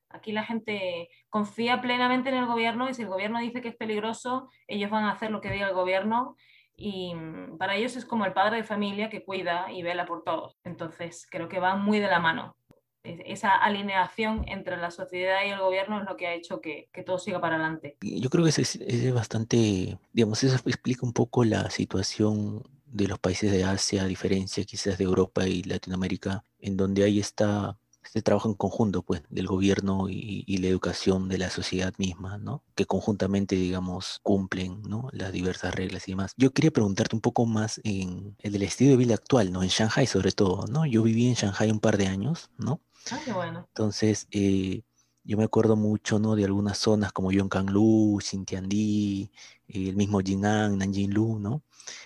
Aquí 0.09 0.31
la 0.31 0.43
gente 0.43 1.09
confía 1.29 1.81
plenamente 1.81 2.29
en 2.29 2.35
el 2.35 2.45
gobierno 2.45 2.89
y 2.89 2.93
si 2.93 3.01
el 3.01 3.09
gobierno 3.09 3.39
dice 3.39 3.61
que 3.61 3.67
es 3.67 3.75
peligroso, 3.75 4.49
ellos 4.67 4.89
van 4.89 5.03
a 5.03 5.11
hacer 5.11 5.29
lo 5.29 5.41
que 5.41 5.51
diga 5.51 5.67
el 5.67 5.73
gobierno 5.73 6.37
y 6.77 7.13
mm, 7.15 7.57
para 7.57 7.75
ellos 7.75 7.95
es 7.95 8.05
como 8.05 8.25
el 8.25 8.33
padre 8.33 8.57
de 8.57 8.63
familia 8.63 9.09
que 9.09 9.23
cuida 9.23 9.71
y 9.71 9.83
vela 9.83 10.05
por 10.05 10.23
todos. 10.23 10.57
Entonces 10.63 11.27
creo 11.29 11.47
que 11.47 11.59
va 11.59 11.75
muy 11.75 11.99
de 11.99 12.07
la 12.07 12.19
mano. 12.19 12.55
Esa 13.03 13.55
alineación 13.55 14.45
entre 14.47 14.77
la 14.77 14.89
sociedad 14.89 15.45
y 15.45 15.49
el 15.49 15.59
gobierno 15.59 15.99
es 15.99 16.05
lo 16.09 16.17
que 16.17 16.25
ha 16.25 16.33
hecho 16.33 16.59
que, 16.59 16.89
que 16.91 17.03
todo 17.03 17.19
siga 17.19 17.39
para 17.39 17.55
adelante. 17.55 17.97
Yo 18.01 18.31
creo 18.31 18.43
que 18.43 18.49
es, 18.49 18.75
es 18.75 19.13
bastante, 19.13 19.99
digamos, 20.11 20.43
eso 20.43 20.55
explica 20.55 21.05
un 21.05 21.13
poco 21.13 21.43
la 21.43 21.69
situación 21.69 22.63
de 22.85 23.07
los 23.07 23.19
países 23.19 23.51
de 23.51 23.63
Asia, 23.63 24.03
a 24.03 24.07
diferencia 24.07 24.63
quizás 24.63 24.97
de 24.97 25.03
Europa 25.03 25.47
y 25.47 25.61
Latinoamérica, 25.63 26.45
en 26.57 26.77
donde 26.77 27.03
hay 27.03 27.19
esta 27.19 27.77
este 28.05 28.21
trabajo 28.21 28.47
en 28.49 28.55
conjunto, 28.55 29.01
pues, 29.01 29.23
del 29.29 29.47
gobierno 29.47 30.07
y, 30.09 30.43
la 30.57 30.67
educación 30.67 31.27
de 31.27 31.37
la 31.37 31.49
sociedad 31.49 31.93
misma, 31.97 32.37
¿no? 32.37 32.63
Que 32.75 32.85
conjuntamente, 32.85 33.55
digamos, 33.55 34.19
cumplen, 34.23 34.81
¿no? 34.83 35.09
Las 35.11 35.31
diversas 35.33 35.75
reglas 35.75 36.07
y 36.07 36.11
demás. 36.11 36.33
Yo 36.37 36.51
quería 36.51 36.71
preguntarte 36.71 37.15
un 37.15 37.21
poco 37.21 37.45
más 37.45 37.81
en 37.83 38.35
el 38.39 38.53
del 38.53 38.63
estilo 38.63 38.91
de 38.91 38.97
vida 38.97 39.15
actual, 39.15 39.51
¿no? 39.51 39.63
En 39.63 39.69
Shanghai 39.69 40.07
sobre 40.07 40.31
todo, 40.31 40.65
¿no? 40.67 40.85
Yo 40.85 41.03
viví 41.03 41.27
en 41.27 41.35
Shanghai 41.35 41.71
un 41.71 41.79
par 41.79 41.97
de 41.97 42.07
años, 42.07 42.49
¿no? 42.57 42.81
Ah, 43.11 43.19
qué 43.23 43.33
bueno. 43.33 43.65
Entonces, 43.67 44.27
eh, 44.31 44.83
yo 45.23 45.37
me 45.37 45.43
acuerdo 45.43 45.75
mucho, 45.75 46.19
¿no? 46.19 46.35
De 46.35 46.45
algunas 46.45 46.77
zonas 46.77 47.11
como 47.11 47.31
Yongkanglu, 47.31 48.19
Xintiandi, 48.21 49.31
el 49.67 49.95
mismo 49.95 50.19
Jinan, 50.19 50.77
Nanjinglu, 50.77 51.39
¿no? 51.39 51.63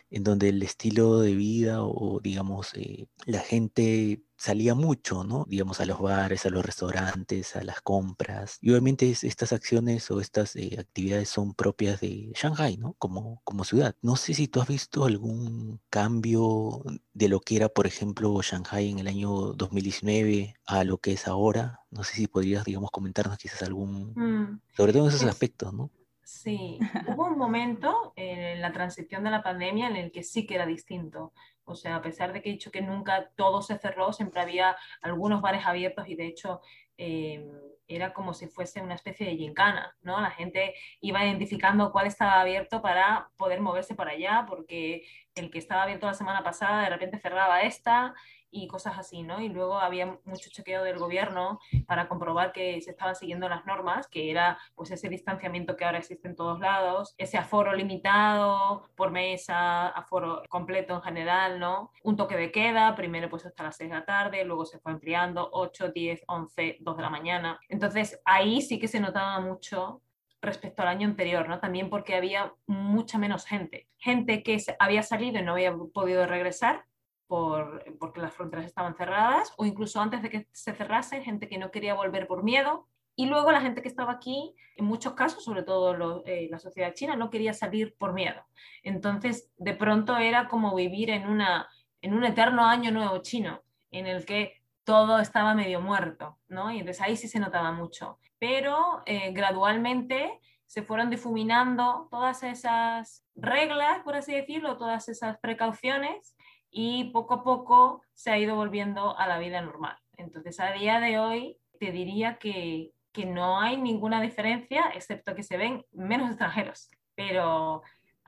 En 0.10 0.24
donde 0.24 0.50
el 0.50 0.64
estilo 0.64 1.20
de 1.20 1.36
vida 1.36 1.84
o, 1.84 2.20
digamos, 2.22 2.74
eh, 2.76 3.08
la 3.26 3.40
gente 3.40 4.24
salía 4.40 4.74
mucho, 4.74 5.26
¿no? 5.26 5.46
Digamos, 5.50 5.82
a 5.82 5.86
los 5.86 6.00
bares, 6.00 6.46
a 6.46 6.50
los 6.50 6.66
restaurantes, 6.66 7.58
a 7.58 7.64
las 7.64 7.82
compras. 7.82 8.58
Y 8.62 8.72
obviamente 8.72 9.12
estas 9.12 9.52
acciones 9.52 10.10
o 10.12 10.22
estas 10.22 10.56
eh, 10.56 10.78
actividades 10.80 11.28
son 11.28 11.54
propias 11.54 12.00
de 12.00 12.32
Shanghai, 12.34 12.78
¿no? 12.78 12.96
Como, 12.98 13.42
como 13.44 13.66
ciudad. 13.66 13.96
No 14.02 14.16
sé 14.16 14.34
si 14.34 14.48
tú 14.48 14.62
has 14.62 14.70
visto 14.70 15.04
algún 15.04 15.82
cambio 15.90 16.84
de 17.14 17.28
lo 17.28 17.42
que 17.42 17.58
era, 17.58 17.68
por 17.68 17.86
ejemplo, 17.86 18.42
Shanghai 18.42 18.90
en 18.90 19.00
el 19.00 19.08
año 19.10 19.30
2019 19.54 20.56
a 20.66 20.86
lo 20.86 21.00
que 21.00 21.12
es 21.12 21.28
ahora. 21.28 21.82
No 21.92 22.06
sé 22.06 22.16
si 22.16 22.28
podrías, 22.28 22.64
digamos, 22.64 22.92
comentarnos 22.92 23.38
quizás 23.38 23.64
algún... 23.64 24.14
Mm, 24.16 24.62
sobre 24.72 24.94
todo 24.94 25.04
en 25.04 25.10
esos 25.10 25.24
aspectos, 25.24 25.74
¿no? 25.74 25.92
Sí, 26.24 26.80
hubo 27.08 27.26
un 27.26 27.38
momento 27.38 28.14
en 28.16 28.62
la 28.62 28.72
transición 28.72 29.24
de 29.24 29.32
la 29.32 29.44
pandemia 29.44 29.90
en 29.90 29.98
el 29.98 30.12
que 30.12 30.24
sí 30.24 30.46
que 30.46 30.56
era 30.56 30.66
distinto. 30.66 31.34
O 31.70 31.76
sea, 31.76 31.96
a 31.98 32.02
pesar 32.02 32.34
de 32.34 32.42
que 32.42 32.50
he 32.50 32.54
dicho 32.54 32.72
que 32.72 32.82
nunca 32.82 33.30
todo 33.36 33.62
se 33.62 33.78
cerró, 33.78 34.12
siempre 34.14 34.42
había 34.42 34.76
algunos 35.02 35.42
bares 35.42 35.66
abiertos 35.66 36.08
y 36.08 36.16
de 36.16 36.28
hecho 36.28 36.62
eh, 36.98 37.46
era 37.88 38.14
como 38.14 38.34
si 38.34 38.48
fuese 38.48 38.82
una 38.82 38.96
especie 38.96 39.26
de 39.26 39.36
gincana, 39.36 39.96
¿no? 40.02 40.22
La 40.22 40.32
gente 40.32 40.76
iba 41.02 41.26
identificando 41.26 41.92
cuál 41.92 42.08
estaba 42.08 42.40
abierto 42.40 42.82
para 42.82 43.30
poder 43.36 43.62
moverse 43.62 43.96
para 43.96 44.12
allá, 44.12 44.46
porque 44.48 45.04
el 45.36 45.50
que 45.50 45.58
estaba 45.58 45.84
abierto 45.84 46.06
la 46.06 46.14
semana 46.14 46.44
pasada 46.44 46.84
de 46.84 46.90
repente 46.90 47.18
cerraba 47.18 47.64
esta 47.64 48.14
y 48.52 48.68
cosas 48.68 48.98
así, 48.98 49.24
¿no? 49.24 49.42
Y 49.42 49.50
luego 49.50 49.80
había 49.80 50.18
mucho 50.26 50.50
chequeo 50.50 50.84
del 50.84 50.98
gobierno 50.98 51.60
para 51.88 52.08
comprobar 52.08 52.52
que 52.52 52.82
se 52.82 52.92
estaban 52.92 53.16
siguiendo 53.16 53.48
las 53.50 53.66
normas, 53.66 54.08
que 54.08 54.32
era 54.32 54.58
pues 54.76 54.92
ese 54.92 55.10
distanciamiento 55.10 55.76
que 55.76 55.86
ahora 55.86 56.00
existe 56.00 56.28
en 56.28 56.36
todos 56.36 56.60
lados, 56.60 57.14
ese 57.18 57.38
aforo 57.38 57.74
limitado 57.74 58.90
por 58.96 59.12
mesa, 59.12 59.90
aforo 59.90 60.44
completo 60.50 60.96
en 60.96 61.02
general, 61.02 61.60
¿no? 61.60 61.92
Un 62.04 62.16
toque 62.16 62.36
de 62.36 62.52
queda, 62.52 62.96
primero 62.96 63.30
pues 63.30 63.46
hasta 63.46 63.64
las 63.64 63.78
6 63.78 63.90
de 63.90 63.96
la 63.96 64.06
tarde, 64.06 64.46
luego 64.46 64.66
se 64.66 64.80
fue 64.80 64.92
ampliando 64.92 65.50
8, 65.52 65.90
10, 65.90 66.24
11, 66.28 66.78
2 66.80 66.98
de 66.98 67.04
la 67.04 67.10
mañana. 67.10 67.60
Entonces 67.70 68.22
ahí 68.26 68.62
sí 68.62 68.80
que 68.80 68.88
se 68.88 69.00
notaba 69.00 69.40
mucho 69.40 70.02
respecto 70.42 70.82
al 70.82 70.88
año 70.88 71.08
anterior, 71.08 71.48
¿no? 71.48 71.60
También 71.60 71.90
porque 71.90 72.16
había 72.16 72.54
mucha 72.66 73.18
menos 73.18 73.46
gente. 73.46 73.88
Gente 73.98 74.44
que 74.44 74.58
había 74.80 75.04
salido 75.04 75.40
y 75.40 75.44
no 75.44 75.54
había 75.54 75.76
podido 75.94 76.26
regresar 76.26 76.86
por, 77.30 77.86
porque 78.00 78.20
las 78.20 78.34
fronteras 78.34 78.66
estaban 78.66 78.96
cerradas 78.96 79.54
o 79.56 79.64
incluso 79.64 80.02
antes 80.02 80.24
de 80.24 80.32
que 80.32 80.48
se 80.52 80.74
cerrasen, 80.74 81.24
gente 81.24 81.48
que 81.48 81.60
no 81.60 81.70
quería 81.70 81.94
volver 81.94 82.28
por 82.28 82.44
miedo. 82.44 82.88
Y 83.16 83.28
luego 83.28 83.52
la 83.52 83.62
gente 83.62 83.84
que 83.84 83.88
estaba 83.88 84.14
aquí, 84.14 84.56
en 84.76 84.86
muchos 84.86 85.14
casos, 85.14 85.44
sobre 85.44 85.62
todo 85.62 86.24
eh, 86.26 86.48
la 86.50 86.58
sociedad 86.58 86.94
china, 86.96 87.16
no 87.16 87.30
quería 87.30 87.54
salir 87.54 87.96
por 87.98 88.14
miedo. 88.14 88.42
Entonces, 88.82 89.52
de 89.58 89.76
pronto 89.76 90.18
era 90.18 90.48
como 90.48 90.74
vivir 90.74 91.12
en, 91.12 91.30
una, 91.30 91.70
en 92.02 92.16
un 92.16 92.24
eterno 92.24 92.66
año 92.66 92.92
nuevo 92.92 93.20
chino, 93.20 93.62
en 93.92 94.08
el 94.08 94.26
que 94.26 94.64
todo 94.84 95.20
estaba 95.20 95.54
medio 95.54 95.82
muerto, 95.82 96.40
¿no? 96.48 96.72
Y 96.72 96.80
entonces 96.80 97.02
ahí 97.04 97.16
sí 97.16 97.28
se 97.28 97.40
notaba 97.40 97.72
mucho. 97.72 98.18
Pero 98.40 99.04
eh, 99.06 99.32
gradualmente 99.34 100.40
se 100.66 100.82
fueron 100.82 101.12
difuminando 101.12 102.08
todas 102.10 102.42
esas 102.42 103.24
reglas, 103.36 104.00
por 104.04 104.16
así 104.16 104.34
decirlo, 104.34 104.78
todas 104.78 105.10
esas 105.10 105.38
precauciones 105.40 106.36
y 106.72 107.06
poco 107.12 107.36
a 107.36 107.44
poco 107.44 108.02
se 108.14 108.32
ha 108.32 108.38
ido 108.38 108.56
volviendo 108.56 109.18
a 109.18 109.28
la 109.28 109.40
vida 109.40 109.62
normal. 109.62 109.98
Entonces, 110.18 110.60
a 110.60 110.72
día 110.72 111.00
de 111.00 111.20
hoy, 111.20 111.58
te 111.80 111.92
diría 111.92 112.38
que, 112.38 112.92
que 113.12 113.26
no 113.26 113.60
hay 113.60 113.78
ninguna 113.78 114.22
diferencia, 114.22 114.92
excepto 114.94 115.36
que 115.36 115.44
se 115.44 115.58
ven 115.58 115.86
menos 115.92 116.30
extranjeros. 116.30 116.90
Pero 117.16 117.82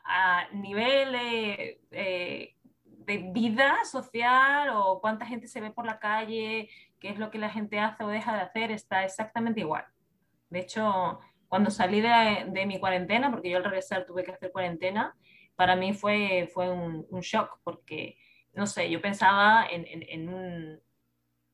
a 0.04 0.48
nivel 0.52 1.12
de, 1.92 2.58
vida 3.34 3.84
social 3.84 4.70
o 4.74 5.02
cuánta 5.02 5.26
gente 5.26 5.48
se 5.48 5.60
ve 5.60 5.72
por 5.72 5.86
la 5.86 6.00
calle, 6.00 6.70
qué 7.00 7.10
es 7.10 7.20
lo 7.20 7.30
que 7.30 7.40
la 7.40 7.50
gente 7.50 7.78
hace 7.78 8.06
o 8.06 8.08
deja 8.08 8.34
de 8.34 8.42
hacer, 8.42 8.72
está 8.72 9.04
exactamente 9.04 9.60
igual. 9.60 9.86
De 10.50 10.60
hecho, 10.60 11.20
cuando 11.50 11.72
salí 11.72 12.00
de, 12.00 12.46
de 12.48 12.66
mi 12.66 12.80
cuarentena, 12.80 13.30
porque 13.30 13.50
yo 13.50 13.58
al 13.58 13.66
regresar 13.66 14.06
tuve 14.06 14.24
que 14.24 14.32
hacer 14.32 14.54
cuarentena, 14.54 15.14
para 15.56 15.76
mí 15.76 15.94
fue, 15.94 16.50
fue 16.54 16.72
un, 16.72 17.06
un 17.10 17.20
shock 17.20 17.60
porque 17.64 18.18
no 18.54 18.68
sé, 18.68 18.90
yo 18.90 19.02
pensaba 19.02 19.66
en, 19.70 20.30
un, 20.30 20.80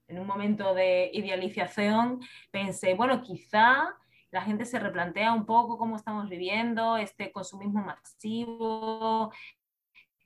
en 0.07 0.19
un 0.19 0.27
momento 0.27 0.73
de 0.73 1.09
idealización, 1.13 2.21
pensé, 2.51 2.93
bueno, 2.93 3.21
quizá 3.21 3.95
la 4.31 4.41
gente 4.41 4.65
se 4.65 4.79
replantea 4.79 5.33
un 5.33 5.45
poco 5.45 5.77
cómo 5.77 5.95
estamos 5.95 6.29
viviendo, 6.29 6.97
este 6.97 7.31
consumismo 7.31 7.81
masivo, 7.81 9.31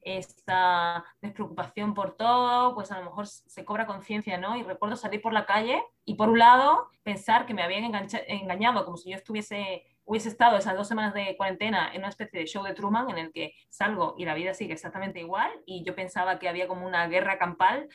esta 0.02 1.06
despreocupación 1.22 1.94
por 1.94 2.18
todo, 2.18 2.74
pues 2.74 2.92
a 2.92 3.00
lo 3.00 3.06
mejor 3.06 3.28
se 3.28 3.64
cobra 3.64 3.86
conciencia, 3.86 4.38
¿no? 4.38 4.58
Y 4.58 4.64
recuerdo 4.64 4.96
salir 4.96 5.22
por 5.22 5.34
la 5.34 5.46
calle 5.46 5.84
y 6.06 6.16
por 6.16 6.30
un 6.30 6.40
lado 6.40 6.90
pensar 7.04 7.46
que 7.46 7.54
me 7.54 7.62
habían 7.62 7.84
engañado, 8.28 8.84
como 8.86 8.98
si 8.98 9.12
yo 9.12 9.16
estuviese, 9.16 9.86
hubiese 10.12 10.28
estado 10.28 10.58
esas 10.58 10.76
dos 10.76 10.90
semanas 10.90 11.14
de 11.14 11.38
cuarentena 11.38 11.90
en 11.94 12.00
una 12.00 12.10
especie 12.10 12.42
de 12.42 12.46
show 12.46 12.66
de 12.66 12.74
Truman 12.74 13.10
en 13.10 13.18
el 13.18 13.32
que 13.32 13.54
salgo 13.70 14.14
y 14.18 14.26
la 14.26 14.34
vida 14.34 14.54
sigue 14.54 14.74
exactamente 14.74 15.22
igual 15.22 15.50
y 15.66 15.86
yo 15.86 15.96
pensaba 15.96 16.38
que 16.38 16.50
había 16.50 16.68
como 16.68 16.86
una 16.86 17.08
guerra 17.08 17.38
campal 17.38 17.88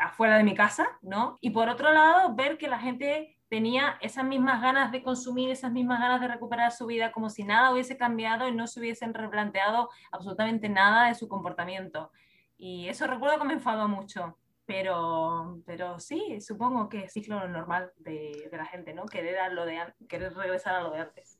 afuera 0.00 0.38
de 0.38 0.44
mi 0.44 0.54
casa, 0.54 0.88
¿no? 1.02 1.36
Y 1.42 1.50
por 1.50 1.68
otro 1.68 1.92
lado, 1.92 2.34
ver 2.34 2.56
que 2.56 2.68
la 2.68 2.78
gente 2.78 3.36
tenía 3.50 3.98
esas 4.00 4.24
mismas 4.24 4.62
ganas 4.62 4.90
de 4.92 5.02
consumir, 5.02 5.50
esas 5.50 5.72
mismas 5.72 6.00
ganas 6.00 6.22
de 6.22 6.28
recuperar 6.28 6.72
su 6.72 6.86
vida, 6.86 7.12
como 7.12 7.28
si 7.28 7.44
nada 7.44 7.70
hubiese 7.70 7.98
cambiado 7.98 8.48
y 8.48 8.54
no 8.54 8.66
se 8.66 8.80
hubiesen 8.80 9.12
replanteado 9.12 9.90
absolutamente 10.12 10.70
nada 10.70 11.08
de 11.08 11.14
su 11.16 11.28
comportamiento. 11.28 12.10
Y 12.56 12.88
eso 12.88 13.06
recuerdo 13.06 13.38
que 13.38 13.44
me 13.44 13.52
enfadó 13.52 13.88
mucho. 13.88 14.38
Pero, 14.66 15.62
pero 15.64 16.00
sí, 16.00 16.40
supongo 16.40 16.88
que 16.88 17.04
es 17.04 17.12
ciclo 17.12 17.46
normal 17.48 17.92
de, 17.98 18.48
la 18.50 18.66
gente, 18.66 18.94
¿no? 18.94 19.06
Querer, 19.06 19.52
lo 19.52 19.64
de, 19.64 19.78
querer 20.08 20.34
regresar 20.34 20.74
a 20.74 20.82
lo 20.82 20.90
de 20.90 21.00
antes. 21.00 21.38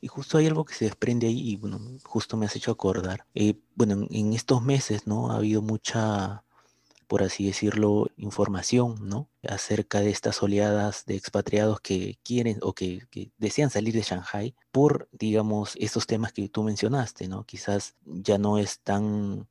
Y 0.00 0.08
justo 0.08 0.38
hay 0.38 0.46
algo 0.46 0.64
que 0.64 0.74
se 0.74 0.84
desprende 0.84 1.26
ahí 1.26 1.52
y 1.52 1.56
bueno, 1.56 1.80
justo 2.04 2.36
me 2.36 2.46
has 2.46 2.54
hecho 2.54 2.70
acordar. 2.70 3.24
Eh, 3.34 3.54
bueno, 3.74 3.94
en, 3.94 4.08
en 4.10 4.32
estos 4.34 4.62
meses, 4.62 5.06
¿no? 5.06 5.30
Ha 5.30 5.36
habido 5.36 5.62
mucha 5.62 6.44
por 7.10 7.24
así 7.24 7.44
decirlo, 7.44 8.06
información, 8.18 9.08
¿no? 9.08 9.28
Acerca 9.42 9.98
de 9.98 10.10
estas 10.10 10.44
oleadas 10.44 11.06
de 11.06 11.16
expatriados 11.16 11.80
que 11.80 12.20
quieren 12.22 12.58
o 12.62 12.72
que, 12.72 13.00
desean 13.36 13.68
salir 13.68 13.94
de 13.94 14.02
Shanghai 14.02 14.54
por, 14.70 15.08
digamos, 15.10 15.74
estos 15.80 16.06
temas 16.06 16.32
que 16.32 16.48
tú 16.48 16.62
mencionaste, 16.62 17.26
¿no? 17.26 17.42
Quizás 17.42 17.96
ya 18.04 18.38
no 18.38 18.58
es 18.58 18.78
tan 18.78 19.48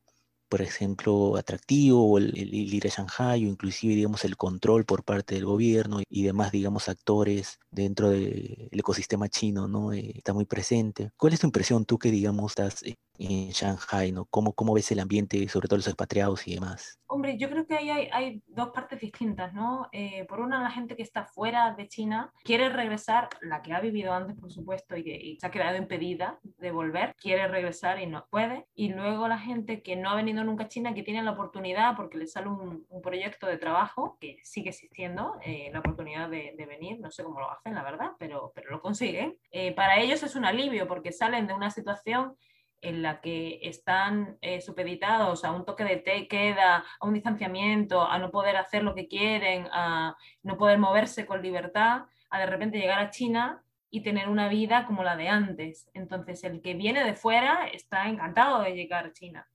por 0.49 0.61
ejemplo, 0.61 1.37
atractivo, 1.37 2.17
el, 2.17 2.37
el, 2.37 2.53
ir 2.53 2.87
a 2.87 2.89
Shanghai, 2.89 3.45
o 3.45 3.47
inclusive, 3.49 3.95
digamos, 3.95 4.25
el 4.25 4.35
control 4.35 4.85
por 4.85 5.03
parte 5.03 5.35
del 5.35 5.45
gobierno 5.45 6.01
y 6.09 6.23
demás, 6.23 6.51
digamos, 6.51 6.89
actores 6.89 7.59
dentro 7.71 8.09
del 8.09 8.69
ecosistema 8.71 9.29
chino, 9.29 9.67
¿no? 9.67 9.93
Eh, 9.93 10.13
está 10.15 10.33
muy 10.33 10.45
presente. 10.45 11.11
¿Cuál 11.17 11.33
es 11.33 11.39
tu 11.39 11.47
impresión, 11.47 11.85
tú 11.85 11.99
que, 11.99 12.11
digamos, 12.11 12.51
estás 12.51 12.83
en 13.19 13.49
Shanghai, 13.49 14.11
¿no? 14.11 14.25
¿Cómo, 14.25 14.53
cómo 14.53 14.73
ves 14.73 14.91
el 14.91 14.99
ambiente, 14.99 15.47
sobre 15.47 15.67
todo 15.67 15.77
los 15.77 15.87
expatriados 15.87 16.47
y 16.47 16.55
demás? 16.55 16.99
Hombre, 17.07 17.37
yo 17.37 17.49
creo 17.49 17.67
que 17.67 17.75
ahí 17.75 17.89
hay, 17.89 18.09
hay 18.11 18.43
dos 18.47 18.69
partes 18.69 18.99
distintas, 18.99 19.53
¿no? 19.53 19.89
Eh, 19.91 20.25
por 20.25 20.39
una, 20.39 20.61
la 20.61 20.71
gente 20.71 20.95
que 20.95 21.03
está 21.03 21.25
fuera 21.25 21.73
de 21.73 21.87
China 21.87 22.31
quiere 22.43 22.69
regresar, 22.69 23.29
la 23.41 23.61
que 23.61 23.73
ha 23.73 23.79
vivido 23.79 24.13
antes, 24.13 24.37
por 24.37 24.51
supuesto, 24.51 24.95
y 24.95 25.09
y 25.19 25.39
se 25.39 25.47
ha 25.47 25.51
quedado 25.51 25.77
impedida 25.77 26.39
de 26.57 26.71
volver, 26.71 27.15
quiere 27.15 27.47
regresar 27.47 27.99
y 27.99 28.07
no 28.07 28.25
puede. 28.29 28.67
Y 28.75 28.89
luego 28.89 29.27
la 29.27 29.39
gente 29.39 29.81
que 29.81 29.95
no 29.95 30.09
ha 30.09 30.15
venido 30.15 30.43
nunca 30.43 30.65
a 30.65 30.67
China, 30.67 30.93
que 30.93 31.03
tiene 31.03 31.23
la 31.23 31.31
oportunidad, 31.31 31.95
porque 31.95 32.17
le 32.17 32.27
sale 32.27 32.47
un, 32.47 32.85
un 32.87 33.01
proyecto 33.01 33.47
de 33.47 33.57
trabajo, 33.57 34.17
que 34.19 34.37
sigue 34.43 34.69
existiendo, 34.69 35.37
eh, 35.43 35.69
la 35.71 35.79
oportunidad 35.79 36.29
de, 36.29 36.53
de, 36.57 36.65
venir, 36.65 36.99
no 36.99 37.11
sé 37.11 37.23
cómo 37.23 37.39
lo 37.39 37.51
hacen, 37.51 37.73
la 37.75 37.83
verdad, 37.83 38.11
pero, 38.17 38.51
pero 38.55 38.71
lo 38.71 38.81
consiguen. 38.81 39.37
Eh, 39.51 39.73
para 39.73 39.99
ellos 39.99 40.23
es 40.23 40.35
un 40.35 40.45
alivio, 40.45 40.87
porque 40.87 41.11
salen 41.11 41.47
de 41.47 41.53
una 41.53 41.71
situación 41.71 42.35
en 42.81 43.01
la 43.01 43.21
que 43.21 43.59
están 43.63 44.37
eh, 44.41 44.61
supeditados 44.61 45.43
a 45.43 45.51
un 45.51 45.65
toque 45.65 45.83
de 45.83 45.97
té, 45.97 46.27
queda, 46.27 46.85
a 46.99 47.05
un 47.05 47.13
distanciamiento, 47.13 48.05
a 48.05 48.17
no 48.19 48.31
poder 48.31 48.57
hacer 48.57 48.83
lo 48.83 48.95
que 48.95 49.07
quieren, 49.07 49.67
a 49.71 50.15
no 50.43 50.57
poder 50.57 50.77
moverse 50.77 51.25
con 51.25 51.41
libertad, 51.41 52.03
a 52.29 52.39
de 52.39 52.45
repente 52.45 52.79
llegar 52.79 52.99
a 52.99 53.09
China 53.09 53.63
y 53.89 54.01
tener 54.01 54.29
una 54.29 54.47
vida 54.49 54.85
como 54.85 55.03
la 55.03 55.15
de 55.15 55.29
antes. 55.29 55.89
Entonces, 55.93 56.43
el 56.43 56.61
que 56.61 56.73
viene 56.73 57.03
de 57.03 57.15
fuera 57.15 57.67
está 57.67 58.07
encantado 58.07 58.61
de 58.61 58.75
llegar 58.75 59.05
a 59.05 59.13
China. 59.13 59.47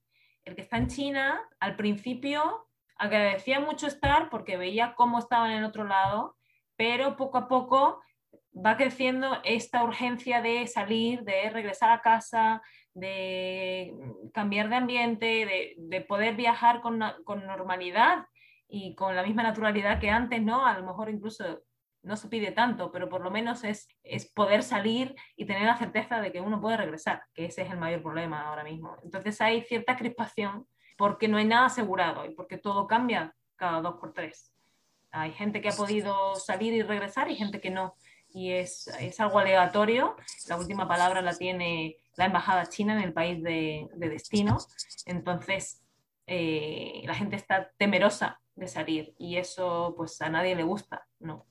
El 0.45 0.55
que 0.55 0.63
está 0.63 0.77
en 0.77 0.89
China, 0.89 1.41
al 1.61 1.77
principio, 1.77 2.69
agradecía 2.97 3.61
mucho 3.61 3.87
estar 3.87 4.29
porque 4.31 4.57
veía 4.57 4.95
cómo 4.95 5.19
estaban 5.19 5.53
en 5.53 5.65
otro 5.65 5.85
lado, 5.85 6.37
pero 6.77 7.17
poco 7.17 7.39
a 7.39 7.49
poco 7.49 8.01
va 8.55 8.77
creciendo 8.77 9.41
esta 9.45 9.83
urgencia 9.83 10.41
de 10.41 10.67
salir, 10.67 11.23
de 11.23 11.51
regresar 11.51 11.91
a 11.91 12.03
casa, 12.03 12.63
de 12.95 13.93
cambiar 14.33 14.69
de 14.69 14.77
ambiente, 14.77 15.27
de, 15.27 15.75
de 15.77 16.01
poder 16.01 16.37
viajar 16.37 16.81
con, 16.81 17.03
con, 17.25 17.45
normalidad 17.47 18.27
y 18.69 18.95
con 18.95 19.15
la 19.15 19.23
misma 19.23 19.43
naturalidad 19.43 20.01
que 20.01 20.11
antes, 20.11 20.43
¿no? 20.43 20.65
A 20.65 20.79
lo 20.79 20.87
mejor 20.87 21.11
incluso 21.11 21.63
no 22.03 22.17
se 22.17 22.29
pide 22.29 22.53
tanto, 22.53 22.93
pero 22.93 23.09
por 23.09 23.23
lo 23.23 23.31
menos 23.31 23.65
es, 23.65 23.89
es 24.03 24.31
poder 24.33 24.63
salir 24.63 25.15
y 25.37 25.47
tener 25.47 25.65
la 25.65 25.77
certeza 25.77 26.21
de 26.21 26.31
que 26.33 26.41
uno 26.41 26.61
puede 26.61 26.77
regresar, 26.77 27.25
que 27.35 27.47
ese 27.47 27.63
es 27.63 27.71
el 27.71 27.79
mayor 27.79 28.03
problema 28.03 28.43
ahora 28.43 28.63
mismo. 28.63 28.97
Entonces 29.03 29.41
hay 29.41 29.63
cierta 29.63 29.97
crispación 29.97 30.67
porque 30.97 31.29
no 31.29 31.39
hay 31.39 31.47
nada 31.47 31.67
asegurado 31.67 32.25
y 32.25 32.35
porque 32.35 32.59
todo 32.59 32.87
cambia 32.87 33.35
cada 33.57 33.81
dos 33.81 33.97
por 33.99 34.13
tres. 34.13 34.55
Hay 35.11 35.33
gente 35.33 35.61
que 35.61 35.69
ha 35.69 35.77
podido 35.77 36.35
salir 36.35 36.75
y 36.75 36.83
regresar 36.83 37.31
y 37.31 37.37
gente 37.37 37.61
que 37.61 37.71
no. 37.71 37.97
Y 38.35 38.51
es, 38.53 38.89
es 39.01 39.19
algo 39.21 39.39
aleatorio. 39.39 40.17
La 40.49 40.57
última 40.57 40.87
palabra 40.87 41.23
la 41.23 41.35
tiene 41.35 41.97
la 42.17 42.27
embajada 42.27 42.67
china 42.67 42.95
en 42.95 43.03
el 43.03 43.15
país 43.15 43.43
de, 43.43 43.89
de 43.95 44.09
destino. 44.11 44.59
Entonces, 45.07 45.81
eh, 46.27 47.03
la 47.07 47.15
gente 47.15 47.37
está 47.37 47.71
temerosa 47.79 48.41
de 48.55 48.69
salir 48.69 49.15
y 49.19 49.37
eso 49.37 49.95
pues 49.97 50.21
a 50.23 50.29
nadie 50.29 50.55
le 50.55 50.63
gusta, 50.63 51.07
¿no? 51.19 51.47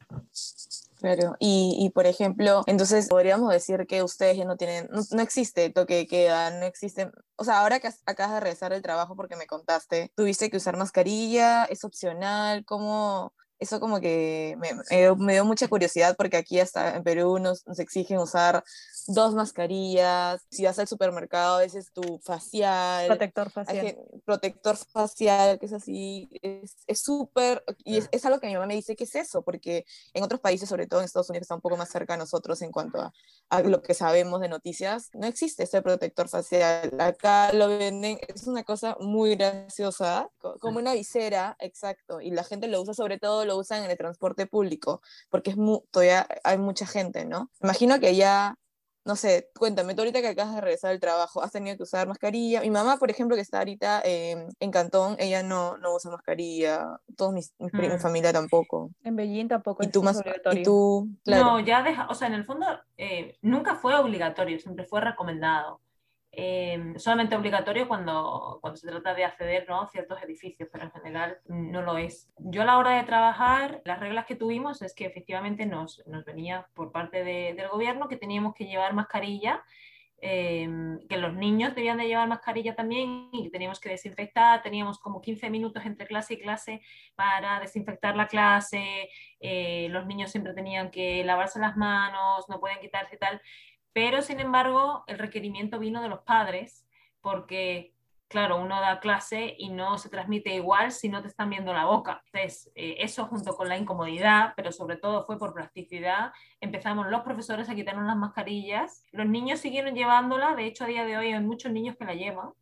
Claro, 0.95 1.35
y, 1.37 1.75
y, 1.79 1.89
por 1.89 2.05
ejemplo, 2.05 2.63
entonces 2.65 3.09
podríamos 3.09 3.51
decir 3.51 3.85
que 3.87 4.03
ustedes 4.03 4.37
ya 4.37 4.45
no 4.45 4.55
tienen, 4.55 4.87
no, 4.89 5.01
no 5.11 5.21
existe 5.21 5.69
toque 5.69 5.95
de 5.95 6.07
queda, 6.07 6.49
no 6.51 6.65
existe, 6.65 7.11
o 7.35 7.43
sea, 7.43 7.59
ahora 7.59 7.81
que 7.81 7.89
acabas 8.05 8.35
de 8.35 8.39
regresar 8.39 8.71
del 8.71 8.81
trabajo 8.81 9.15
porque 9.17 9.35
me 9.35 9.45
contaste, 9.45 10.13
tuviste 10.15 10.49
que 10.49 10.57
usar 10.57 10.77
mascarilla, 10.77 11.65
es 11.65 11.83
opcional, 11.83 12.63
¿cómo, 12.63 13.33
eso 13.63 13.79
como 13.79 13.99
que 13.99 14.55
me, 14.59 15.15
me, 15.17 15.33
dio 15.33 15.45
mucha 15.45 15.67
curiosidad 15.67 16.15
porque 16.17 16.37
aquí 16.37 16.59
hasta 16.59 16.95
en 16.95 17.03
Perú 17.03 17.39
nos, 17.39 17.65
nos, 17.65 17.79
exigen 17.79 18.19
usar 18.19 18.63
dos 19.07 19.35
mascarillas, 19.35 20.41
si 20.49 20.65
vas 20.65 20.79
al 20.79 20.87
supermercado 20.87 21.59
ese 21.59 21.79
es 21.79 21.91
tu 21.91 22.19
facial. 22.19 23.07
Protector 23.07 23.49
facial. 23.49 23.97
Protector 24.25 24.77
facial, 24.77 25.59
que 25.59 25.65
es 25.65 25.73
así, 25.73 26.29
es 26.41 27.01
súper, 27.01 27.63
y 27.83 27.97
es, 27.97 28.09
es, 28.11 28.25
algo 28.25 28.39
que 28.39 28.47
mi 28.47 28.53
mamá 28.53 28.67
me 28.67 28.75
dice, 28.75 28.95
¿qué 28.95 29.03
es 29.03 29.15
eso? 29.15 29.41
Porque 29.43 29.85
en 30.13 30.23
otros 30.23 30.41
países, 30.41 30.69
sobre 30.69 30.87
todo 30.87 30.99
en 30.99 31.05
Estados 31.05 31.29
Unidos, 31.29 31.43
está 31.43 31.55
un 31.55 31.61
poco 31.61 31.77
más 31.77 31.89
cerca 31.89 32.13
a 32.13 32.17
nosotros 32.17 32.61
en 32.61 32.71
cuanto 32.71 33.01
a, 33.01 33.13
a 33.49 33.61
lo 33.61 33.81
que 33.81 33.93
sabemos 33.93 34.41
de 34.41 34.49
noticias, 34.49 35.09
no 35.13 35.27
existe 35.27 35.63
ese 35.63 35.81
protector 35.81 36.29
facial. 36.29 36.91
Acá 36.99 37.53
lo 37.53 37.67
venden, 37.67 38.19
es 38.27 38.47
una 38.47 38.63
cosa 38.63 38.97
muy 38.99 39.35
graciosa, 39.35 40.29
como 40.59 40.79
una 40.79 40.93
visera, 40.93 41.55
exacto, 41.59 42.21
y 42.21 42.31
la 42.31 42.43
gente 42.43 42.67
lo 42.67 42.81
usa 42.81 42.93
sobre 42.93 43.19
todo, 43.19 43.45
lo 43.45 43.57
usan 43.57 43.83
en 43.83 43.91
el 43.91 43.97
transporte 43.97 44.47
público, 44.47 45.01
porque 45.29 45.51
es 45.51 45.57
muy, 45.57 45.81
todavía 45.91 46.27
hay 46.43 46.57
mucha 46.57 46.85
gente, 46.85 47.25
¿no? 47.25 47.51
Imagino 47.61 47.99
que 47.99 48.15
ya, 48.15 48.55
no 49.05 49.15
sé, 49.15 49.49
cuéntame, 49.57 49.95
tú 49.95 50.01
ahorita 50.01 50.21
que 50.21 50.29
acabas 50.29 50.55
de 50.55 50.61
regresar 50.61 50.91
del 50.91 50.99
trabajo, 50.99 51.41
¿has 51.41 51.51
tenido 51.51 51.75
que 51.75 51.83
usar 51.83 52.07
mascarilla? 52.07 52.61
Mi 52.61 52.69
mamá, 52.69 52.97
por 52.97 53.11
ejemplo, 53.11 53.35
que 53.35 53.41
está 53.41 53.59
ahorita 53.59 54.01
eh, 54.05 54.47
en 54.59 54.71
Cantón, 54.71 55.17
ella 55.19 55.43
no, 55.43 55.77
no 55.77 55.93
usa 55.93 56.11
mascarilla, 56.11 56.99
todos 57.17 57.33
mis, 57.33 57.53
mis 57.59 57.73
mm. 57.73 57.77
mi 57.77 57.99
familia 57.99 58.31
tampoco. 58.31 58.91
En 59.03 59.15
Beijing 59.15 59.47
tampoco 59.47 59.83
¿Y 59.83 59.87
tú 59.87 60.03
más, 60.03 60.17
obligatorio. 60.17 60.61
¿Y 60.61 60.63
tú? 60.63 61.09
Claro. 61.25 61.43
No, 61.43 61.59
ya 61.59 61.83
deja, 61.83 62.07
o 62.09 62.15
sea, 62.15 62.27
en 62.27 62.35
el 62.35 62.45
fondo 62.45 62.65
eh, 62.97 63.37
nunca 63.41 63.75
fue 63.75 63.95
obligatorio, 63.95 64.57
siempre 64.59 64.85
fue 64.85 65.01
recomendado. 65.01 65.81
Eh, 66.35 66.93
solamente 66.97 67.35
obligatorio 67.35 67.87
cuando, 67.87 68.57
cuando 68.59 68.77
se 68.77 68.87
trata 68.87 69.13
de 69.13 69.23
acceder 69.23 69.67
¿no? 69.69 69.81
a 69.81 69.87
ciertos 69.87 70.19
edificios, 70.23 70.67
pero 70.71 70.85
en 70.85 70.91
general 70.91 71.37
no 71.45 71.83
lo 71.83 71.97
es. 71.99 72.27
Yo 72.39 72.63
a 72.63 72.65
la 72.65 72.79
hora 72.79 72.97
de 72.97 73.03
trabajar, 73.03 73.81
las 73.85 73.99
reglas 73.99 74.25
que 74.25 74.35
tuvimos 74.35 74.81
es 74.81 74.95
que 74.95 75.05
efectivamente 75.05 75.67
nos, 75.67 76.01
nos 76.07 76.25
venía 76.25 76.67
por 76.73 76.91
parte 76.91 77.23
de, 77.23 77.53
del 77.53 77.69
gobierno 77.69 78.07
que 78.07 78.17
teníamos 78.17 78.55
que 78.55 78.65
llevar 78.65 78.95
mascarilla, 78.95 79.63
eh, 80.25 80.69
que 81.09 81.17
los 81.17 81.33
niños 81.33 81.75
debían 81.75 81.97
de 81.97 82.07
llevar 82.07 82.29
mascarilla 82.29 82.75
también 82.75 83.27
y 83.33 83.49
teníamos 83.51 83.81
que 83.81 83.89
desinfectar, 83.89 84.63
teníamos 84.63 84.97
como 84.97 85.21
15 85.21 85.49
minutos 85.49 85.85
entre 85.85 86.07
clase 86.07 86.35
y 86.35 86.39
clase 86.39 86.81
para 87.15 87.59
desinfectar 87.59 88.15
la 88.15 88.27
clase, 88.27 89.09
eh, 89.41 89.87
los 89.89 90.05
niños 90.07 90.31
siempre 90.31 90.53
tenían 90.53 90.91
que 90.91 91.25
lavarse 91.25 91.59
las 91.59 91.75
manos, 91.75 92.47
no 92.47 92.61
pueden 92.61 92.79
quitarse 92.79 93.17
y 93.17 93.19
tal. 93.19 93.41
Pero, 93.93 94.21
sin 94.21 94.39
embargo, 94.39 95.03
el 95.07 95.19
requerimiento 95.19 95.79
vino 95.79 96.01
de 96.01 96.09
los 96.09 96.21
padres 96.21 96.85
porque, 97.21 97.93
claro, 98.27 98.57
uno 98.57 98.81
da 98.81 98.99
clase 98.99 99.55
y 99.57 99.69
no 99.69 99.97
se 99.97 100.09
transmite 100.09 100.53
igual 100.55 100.91
si 100.91 101.09
no 101.09 101.21
te 101.21 101.27
están 101.27 101.49
viendo 101.49 101.71
la 101.73 101.85
boca. 101.85 102.23
Entonces, 102.25 102.71
eh, 102.75 102.95
eso 102.99 103.27
junto 103.27 103.55
con 103.55 103.69
la 103.69 103.77
incomodidad, 103.77 104.53
pero 104.55 104.71
sobre 104.71 104.97
todo 104.97 105.25
fue 105.25 105.37
por 105.37 105.53
practicidad, 105.53 106.33
empezamos 106.59 107.07
los 107.07 107.21
profesores 107.21 107.69
a 107.69 107.75
quitarnos 107.75 108.05
las 108.05 108.17
mascarillas. 108.17 109.05
Los 109.11 109.27
niños 109.27 109.59
siguieron 109.59 109.95
llevándola, 109.95 110.55
de 110.55 110.65
hecho, 110.65 110.83
a 110.83 110.87
día 110.87 111.05
de 111.05 111.17
hoy 111.17 111.31
hay 111.31 111.39
muchos 111.39 111.71
niños 111.71 111.95
que 111.95 112.05
la 112.05 112.15
llevan 112.15 112.53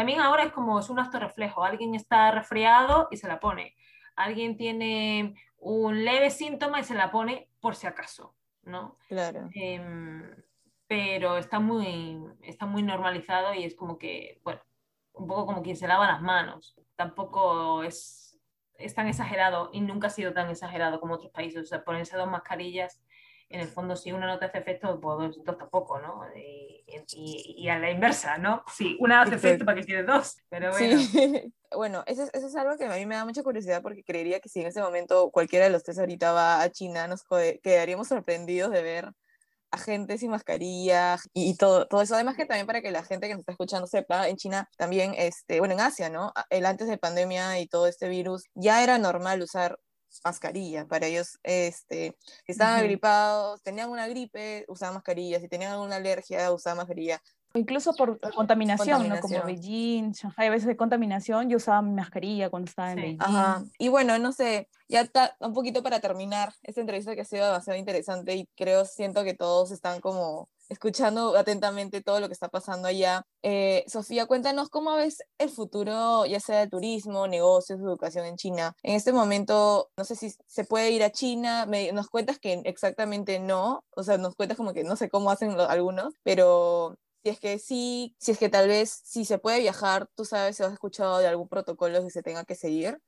también 0.00 0.20
ahora 0.20 0.44
es 0.44 0.52
como 0.52 0.78
es 0.78 0.88
un 0.88 0.98
acto 0.98 1.18
reflejo. 1.18 1.62
Alguien 1.62 1.94
está 1.94 2.30
resfriado 2.30 3.08
y 3.10 3.18
se 3.18 3.28
la 3.28 3.38
pone. 3.38 3.76
Alguien 4.16 4.56
tiene 4.56 5.34
un 5.58 6.06
leve 6.06 6.30
síntoma 6.30 6.80
y 6.80 6.84
se 6.84 6.94
la 6.94 7.10
pone 7.10 7.50
por 7.60 7.76
si 7.76 7.86
acaso, 7.86 8.34
¿no? 8.62 8.96
Claro. 9.08 9.50
Em, 9.52 10.22
pero 10.90 11.36
está 11.36 11.60
muy, 11.60 12.18
está 12.42 12.66
muy 12.66 12.82
normalizado 12.82 13.54
y 13.54 13.62
es 13.62 13.76
como 13.76 13.96
que, 13.96 14.40
bueno, 14.42 14.60
un 15.12 15.28
poco 15.28 15.46
como 15.46 15.62
quien 15.62 15.76
se 15.76 15.86
lava 15.86 16.08
las 16.08 16.20
manos. 16.20 16.74
Tampoco 16.96 17.84
es, 17.84 18.36
es 18.74 18.92
tan 18.92 19.06
exagerado 19.06 19.70
y 19.72 19.82
nunca 19.82 20.08
ha 20.08 20.10
sido 20.10 20.32
tan 20.32 20.50
exagerado 20.50 20.98
como 20.98 21.14
otros 21.14 21.30
países. 21.30 21.62
O 21.62 21.64
sea, 21.64 21.84
ponerse 21.84 22.16
dos 22.16 22.28
mascarillas, 22.28 23.00
en 23.48 23.60
el 23.60 23.68
fondo, 23.68 23.94
si 23.94 24.10
una 24.10 24.26
no 24.26 24.40
te 24.40 24.46
hace 24.46 24.58
efecto, 24.58 25.00
pues 25.00 25.36
dos, 25.44 25.56
tampoco, 25.56 26.00
¿no? 26.00 26.22
Y, 26.36 26.84
y, 27.12 27.68
a 27.68 27.78
la 27.78 27.92
inversa, 27.92 28.38
¿no? 28.38 28.64
Si 28.74 28.96
una 28.98 29.22
hace 29.22 29.36
efecto, 29.36 29.64
¿para 29.64 29.78
que 29.78 29.86
tienes 29.86 30.08
dos? 30.08 30.38
Pero 30.48 30.72
bueno. 30.72 30.98
Sí. 30.98 31.54
bueno, 31.72 32.02
eso 32.08 32.24
es, 32.24 32.30
eso 32.34 32.48
es, 32.48 32.56
algo 32.56 32.76
que 32.76 32.86
a 32.86 32.96
mí 32.96 33.06
me 33.06 33.14
da 33.14 33.24
mucha 33.24 33.44
curiosidad 33.44 33.80
porque 33.80 34.02
creería 34.02 34.40
que 34.40 34.48
si 34.48 34.60
en 34.60 34.66
ese 34.66 34.82
momento 34.82 35.30
cualquiera 35.30 35.66
de 35.66 35.70
los 35.70 35.84
tres 35.84 36.00
ahorita 36.00 36.32
va 36.32 36.62
a 36.62 36.70
China, 36.72 37.06
nos 37.06 37.22
quedaríamos 37.62 38.08
sorprendidos 38.08 38.72
de 38.72 38.82
ver 38.82 39.12
a 39.70 39.78
gente 39.78 40.18
sin 40.18 40.30
mascarilla 40.30 41.18
y, 41.32 41.56
todo, 41.56 41.86
todo 41.86 42.02
eso. 42.02 42.14
Además 42.14 42.36
que 42.36 42.46
también 42.46 42.66
para 42.66 42.82
que 42.82 42.90
la 42.90 43.04
gente 43.04 43.28
que 43.28 43.34
nos 43.34 43.40
está 43.40 43.52
escuchando 43.52 43.86
sepa, 43.86 44.28
en 44.28 44.36
China 44.36 44.68
también, 44.76 45.14
este, 45.16 45.60
bueno, 45.60 45.74
en 45.74 45.80
Asia, 45.80 46.10
¿no? 46.10 46.32
El 46.50 46.66
antes 46.66 46.88
de 46.88 46.98
pandemia 46.98 47.60
y 47.60 47.68
todo 47.68 47.86
este 47.86 48.08
virus, 48.08 48.44
ya 48.54 48.82
era 48.82 48.98
normal 48.98 49.42
usar 49.42 49.78
mascarilla. 50.24 50.86
Para 50.86 51.06
ellos, 51.06 51.38
este, 51.42 52.16
si 52.46 52.52
estaban 52.52 52.80
agripados, 52.80 53.62
tenían 53.62 53.90
una 53.90 54.08
gripe, 54.08 54.64
usaban 54.68 54.94
mascarilla. 54.94 55.40
Si 55.40 55.48
tenían 55.48 55.72
alguna 55.72 55.96
alergia, 55.96 56.52
usaban 56.52 56.78
mascarilla. 56.78 57.22
Incluso 57.54 57.94
por 57.94 58.20
contaminación, 58.34 59.08
¿no? 59.08 59.20
Como 59.20 59.42
Beijing, 59.42 60.12
Shanghai, 60.12 60.46
a 60.46 60.50
veces 60.50 60.66
de 60.66 60.76
contaminación, 60.76 61.48
yo 61.48 61.56
usaba 61.56 61.82
mi 61.82 61.92
mascarilla 61.92 62.50
cuando 62.50 62.68
estaba 62.68 62.92
en 62.92 62.96
Beijing. 62.96 63.18
Ajá. 63.20 63.64
Y 63.78 63.88
bueno, 63.88 64.18
no 64.18 64.32
sé, 64.32 64.68
ya 64.88 65.00
está 65.00 65.36
un 65.40 65.52
poquito 65.52 65.82
para 65.82 66.00
terminar 66.00 66.52
esta 66.62 66.80
entrevista 66.80 67.14
que 67.14 67.22
ha 67.22 67.24
sido 67.24 67.46
demasiado 67.46 67.78
interesante 67.78 68.36
y 68.36 68.48
creo, 68.56 68.84
siento 68.84 69.24
que 69.24 69.34
todos 69.34 69.70
están 69.70 70.00
como 70.00 70.48
escuchando 70.70 71.36
atentamente 71.36 72.00
todo 72.00 72.20
lo 72.20 72.28
que 72.28 72.32
está 72.32 72.48
pasando 72.48 72.88
allá. 72.88 73.26
Eh, 73.42 73.84
Sofía, 73.88 74.26
cuéntanos 74.26 74.68
cómo 74.68 74.94
ves 74.94 75.18
el 75.38 75.50
futuro, 75.50 76.24
ya 76.26 76.38
sea 76.38 76.60
de 76.60 76.68
turismo, 76.68 77.26
negocios, 77.26 77.80
educación 77.80 78.24
en 78.24 78.36
China. 78.36 78.76
En 78.82 78.94
este 78.94 79.12
momento, 79.12 79.90
no 79.96 80.04
sé 80.04 80.14
si 80.14 80.32
se 80.46 80.64
puede 80.64 80.92
ir 80.92 81.02
a 81.02 81.10
China, 81.10 81.66
nos 81.92 82.08
cuentas 82.08 82.38
que 82.38 82.62
exactamente 82.64 83.40
no, 83.40 83.84
o 83.96 84.04
sea, 84.04 84.16
nos 84.16 84.36
cuentas 84.36 84.56
como 84.56 84.72
que 84.72 84.84
no 84.84 84.94
sé 84.94 85.08
cómo 85.10 85.32
hacen 85.32 85.58
algunos, 85.58 86.14
pero 86.22 86.96
si 87.22 87.28
es 87.28 87.40
que 87.40 87.58
sí, 87.58 88.16
si 88.18 88.32
es 88.32 88.38
que 88.38 88.48
tal 88.48 88.68
vez 88.68 88.90
si 88.90 89.24
se 89.24 89.38
puede 89.38 89.60
viajar, 89.60 90.08
tú 90.14 90.24
sabes 90.24 90.56
si 90.56 90.62
has 90.62 90.72
escuchado 90.72 91.18
de 91.18 91.28
algún 91.28 91.48
protocolo 91.48 92.02
que 92.02 92.10
se 92.10 92.22
tenga 92.22 92.44
que 92.44 92.54
seguir. 92.54 92.98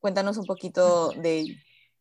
Cuéntanos 0.00 0.36
un 0.36 0.44
poquito 0.44 1.10
de. 1.10 1.56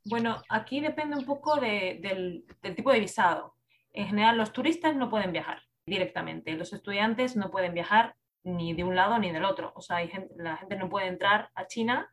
Bueno, 0.05 0.41
aquí 0.49 0.79
depende 0.79 1.17
un 1.17 1.25
poco 1.25 1.55
del, 1.59 2.45
tipo 2.75 2.91
de 2.91 2.99
visado. 2.99 3.55
En 3.91 4.07
general, 4.07 4.37
los 4.37 4.53
turistas 4.53 4.95
no 4.95 5.09
pueden 5.09 5.31
viajar 5.31 5.63
directamente. 5.85 6.53
Los 6.53 6.73
estudiantes 6.73 7.35
no 7.35 7.49
pueden 7.49 7.73
viajar 7.73 8.15
ni 8.43 8.73
de 8.73 8.83
un 8.83 8.95
lado 8.95 9.17
ni 9.17 9.31
del 9.31 9.45
otro. 9.45 9.71
O 9.75 9.81
sea, 9.81 9.97
la 10.37 10.57
gente 10.57 10.75
no 10.75 10.89
puede 10.89 11.07
entrar 11.07 11.49
a 11.55 11.67
China 11.67 12.09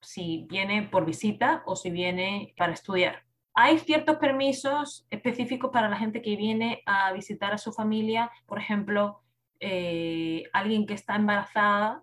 si 0.00 0.46
viene 0.48 0.82
por 0.82 1.04
visita 1.04 1.62
o 1.66 1.76
si 1.76 1.90
viene 1.90 2.54
para 2.56 2.72
estudiar. 2.72 3.24
Hay 3.62 3.78
ciertos 3.78 4.16
permisos 4.16 5.06
específicos 5.10 5.70
para 5.70 5.90
la 5.90 5.98
gente 5.98 6.22
que 6.22 6.34
viene 6.34 6.82
a 6.86 7.12
visitar 7.12 7.52
a 7.52 7.58
su 7.58 7.74
familia, 7.74 8.30
por 8.46 8.58
ejemplo, 8.58 9.20
eh, 9.60 10.44
alguien 10.54 10.86
que 10.86 10.94
está 10.94 11.14
embarazada 11.14 12.02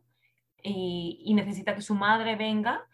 y, 0.62 1.34
necesita 1.34 1.74
que 1.74 1.82
su 1.82 1.96
madre 1.96 2.36
venga. 2.36 2.86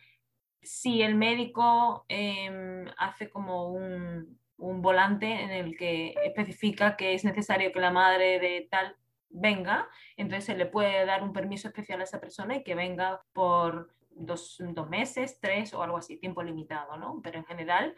Si 0.61 1.01
el 1.01 1.15
médico 1.15 2.05
em, 2.07 2.85
hace 2.97 3.29
como 3.29 3.67
un, 3.67 4.39
un 4.55 4.81
volante 4.81 5.29
en 5.29 5.51
el 5.51 5.75
que 5.75 6.15
especifica 6.23 6.95
que 6.95 7.15
es 7.15 7.25
necesario 7.25 7.73
que 7.73 7.81
la 7.81 7.91
madre 7.91 8.39
de 8.39 8.69
tal 8.71 8.95
venga, 9.29 9.89
entonces 10.15 10.45
se 10.45 10.55
le 10.55 10.67
puede 10.67 11.05
dar 11.05 11.21
un 11.21 11.33
permiso 11.33 11.67
especial 11.67 11.99
a 11.99 12.05
esa 12.05 12.21
persona 12.21 12.55
y 12.55 12.63
que 12.63 12.75
venga 12.75 13.25
por 13.33 13.89
dos, 14.15 14.55
dos, 14.59 14.89
meses, 14.89 15.37
tres 15.41 15.73
o 15.73 15.83
algo 15.83 15.97
así, 15.97 16.15
tiempo 16.15 16.41
limitado, 16.43 16.95
¿no? 16.95 17.19
Pero 17.21 17.39
en 17.39 17.45
general 17.45 17.93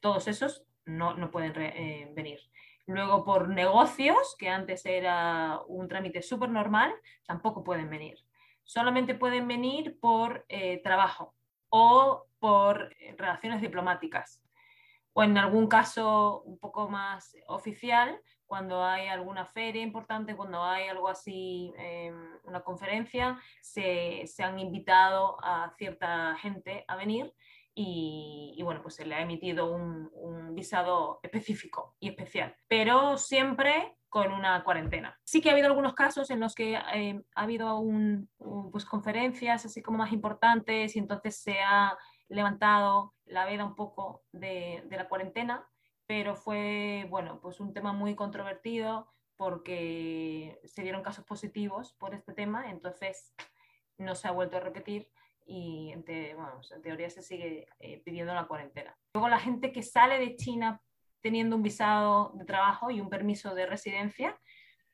todos 0.00 0.28
esos 0.28 0.64
no, 0.84 1.14
no 1.14 1.30
pueden 1.30 1.52
eh, 1.60 2.10
venir. 2.14 2.40
Luego, 2.86 3.24
por 3.24 3.48
negocios, 3.48 4.36
que 4.38 4.48
antes 4.48 4.86
era 4.86 5.60
un 5.66 5.88
trámite 5.88 6.22
súper 6.22 6.50
normal, 6.50 6.94
tampoco 7.26 7.64
pueden 7.64 7.90
venir. 7.90 8.18
Solamente 8.62 9.14
pueden 9.14 9.48
venir 9.48 9.98
por 10.00 10.44
eh, 10.48 10.80
trabajo 10.82 11.34
o 11.68 12.26
por 12.38 12.94
relaciones 13.16 13.60
diplomáticas. 13.60 14.40
O 15.12 15.22
en 15.22 15.36
algún 15.36 15.66
caso 15.66 16.42
un 16.42 16.58
poco 16.58 16.88
más 16.88 17.34
oficial, 17.48 18.20
cuando 18.46 18.84
hay 18.84 19.08
alguna 19.08 19.44
feria 19.44 19.82
importante, 19.82 20.36
cuando 20.36 20.62
hay 20.62 20.86
algo 20.86 21.08
así, 21.08 21.72
una 22.44 22.60
conferencia, 22.60 23.40
se, 23.60 24.22
se 24.26 24.44
han 24.44 24.60
invitado 24.60 25.36
a 25.42 25.72
cierta 25.76 26.36
gente 26.36 26.84
a 26.86 26.94
venir 26.94 27.34
y, 27.78 28.58
bueno, 28.62 28.80
pues 28.80 28.94
se 28.94 29.04
le 29.04 29.14
ha 29.14 29.20
emitido 29.20 29.70
un, 29.70 30.06
visado 30.54 31.20
específico 31.22 31.94
y 32.00 32.08
especial, 32.08 32.56
pero 32.66 33.18
siempre 33.18 33.98
con 34.08 34.32
una 34.32 34.64
cuarentena. 34.64 35.20
Sí 35.22 35.42
que 35.42 35.50
ha 35.50 35.52
habido 35.52 35.66
algunos 35.66 35.92
casos 35.92 36.30
en 36.30 36.40
los 36.40 36.54
que 36.54 36.72
eh, 36.94 37.22
ha 37.34 37.42
habido 37.42 37.78
un, 37.78 38.30
pues 38.72 38.86
conferencias 38.86 39.66
así 39.66 39.82
como 39.82 39.98
más 39.98 40.12
importantes 40.12 40.96
y 40.96 40.98
entonces 40.98 41.36
se 41.42 41.60
ha 41.60 41.94
levantado 42.28 43.14
la 43.26 43.44
veda 43.44 43.66
un 43.66 43.74
poco 43.74 44.24
de, 44.32 44.82
de 44.86 44.96
la 44.96 45.08
cuarentena, 45.10 45.68
pero 46.06 46.34
fue, 46.34 47.06
bueno, 47.10 47.38
pues 47.42 47.60
un 47.60 47.74
tema 47.74 47.92
muy 47.92 48.14
controvertido 48.14 49.12
porque 49.36 50.58
se 50.64 50.80
dieron 50.80 51.02
casos 51.02 51.26
positivos 51.26 51.92
por 51.98 52.14
este 52.14 52.32
tema, 52.32 52.70
entonces 52.70 53.34
no 53.98 54.14
se 54.14 54.28
ha 54.28 54.30
vuelto 54.30 54.56
a 54.56 54.60
repetir 54.60 55.10
y 55.46 55.92
en, 55.92 56.04
teoría 56.04 57.08
se 57.08 57.22
sigue 57.22 57.68
eh, 57.78 58.02
pidiendo 58.04 58.34
la 58.34 58.46
cuarentena. 58.46 58.96
Luego 59.14 59.28
la 59.28 59.38
gente 59.38 59.72
que 59.72 59.82
sale 59.82 60.18
de 60.18 60.36
China 60.36 60.80
teniendo 61.22 61.56
un 61.56 61.62
visado 61.62 62.32
de 62.34 62.44
trabajo 62.44 62.90
y 62.90 63.00
un 63.00 63.08
permiso 63.08 63.54
de 63.54 63.66
residencia 63.66 64.38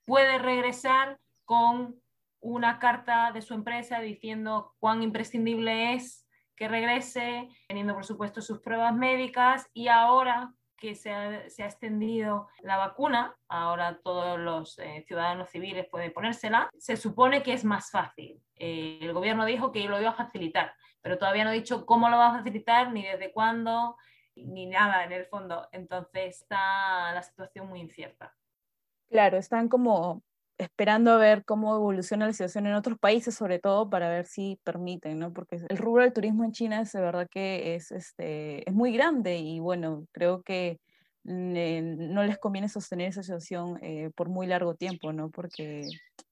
puede 0.05 0.39
regresar 0.39 1.19
con 1.45 2.01
una 2.41 2.79
carta 2.79 3.33
de 3.33 3.43
su 3.43 3.55
empresa 3.55 4.01
diciendo 4.01 4.75
cuán 4.79 5.03
imprescindible 5.03 5.95
es 5.95 6.29
que 6.57 6.69
regrese, 6.69 7.49
teniendo 7.67 7.95
por 7.95 8.05
supuesto 8.05 8.41
sus 8.41 8.61
pruebas 8.61 8.95
médicas 8.95 9.69
y 9.73 9.89
ahora 9.89 10.53
que 10.83 10.97
se 10.97 11.13
ha, 11.13 11.47
extendido 11.47 12.49
la 12.61 12.77
vacuna, 12.77 13.37
ahora 13.47 14.01
todos 14.03 14.37
los 14.37 14.81
eh, 14.81 15.05
ciudadanos 15.07 15.49
civiles 15.49 15.87
pueden 15.89 16.13
ponérsela, 16.13 16.69
se 16.77 16.97
supone 16.97 17.45
que 17.45 17.53
es 17.53 17.65
más 17.65 17.93
fácil. 17.93 18.43
Eh, 18.57 18.99
el 19.01 19.13
gobierno 19.13 19.45
dijo 19.45 19.71
que 19.71 19.85
lo 19.85 20.01
iba 20.01 20.11
a 20.11 20.15
facilitar, 20.15 20.75
pero 21.01 21.19
todavía 21.19 21.45
no 21.45 21.51
ha 21.51 21.53
dicho 21.53 21.87
cómo 21.87 22.09
lo 22.09 22.17
va 22.17 22.31
a 22.31 22.39
facilitar, 22.39 22.93
ni 22.93 23.05
desde 23.05 23.33
cuándo, 23.33 23.97
ni 24.35 24.67
nada 24.67 25.05
en 25.05 25.13
el 25.13 25.25
fondo. 25.27 25.69
Entonces 25.71 26.41
está 26.41 27.15
la 27.15 27.23
situación 27.23 27.69
muy 27.69 27.79
incierta. 27.79 28.35
Claro, 29.09 29.39
están 29.39 29.69
como 29.69 30.25
esperando 30.63 31.13
a 31.13 31.19
ver 31.19 31.45
cómo 31.45 31.75
evoluciona 31.77 32.27
la 32.27 32.33
situación 32.33 32.67
en 32.67 32.75
otros 32.75 32.99
países, 32.99 33.35
sobre 33.35 33.59
todo 33.59 33.91
para 33.91 34.09
ver 34.09 34.27
si 34.27 34.59
permiten, 34.65 35.19
¿no? 35.19 35.33
Porque 35.33 35.61
el 35.69 35.77
rubro 35.77 36.03
del 36.03 36.13
turismo 36.13 36.45
en 36.45 36.53
China 36.53 36.81
es 36.81 36.93
de 36.93 37.01
verdad 37.01 37.29
que 37.31 37.75
es, 37.75 37.91
este, 37.91 38.69
es 38.69 38.75
muy 38.75 38.93
grande 38.93 39.39
y 39.39 39.61
bueno, 39.61 40.07
creo 40.13 40.43
que 40.43 40.81
no 41.25 42.25
les 42.25 42.39
conviene 42.39 42.69
sostener 42.69 43.09
esa 43.09 43.23
situación 43.23 43.79
eh, 43.83 44.11
por 44.17 44.29
muy 44.29 44.47
largo 44.47 44.75
tiempo, 44.75 45.13
¿no? 45.13 45.31
Porque, 45.31 45.87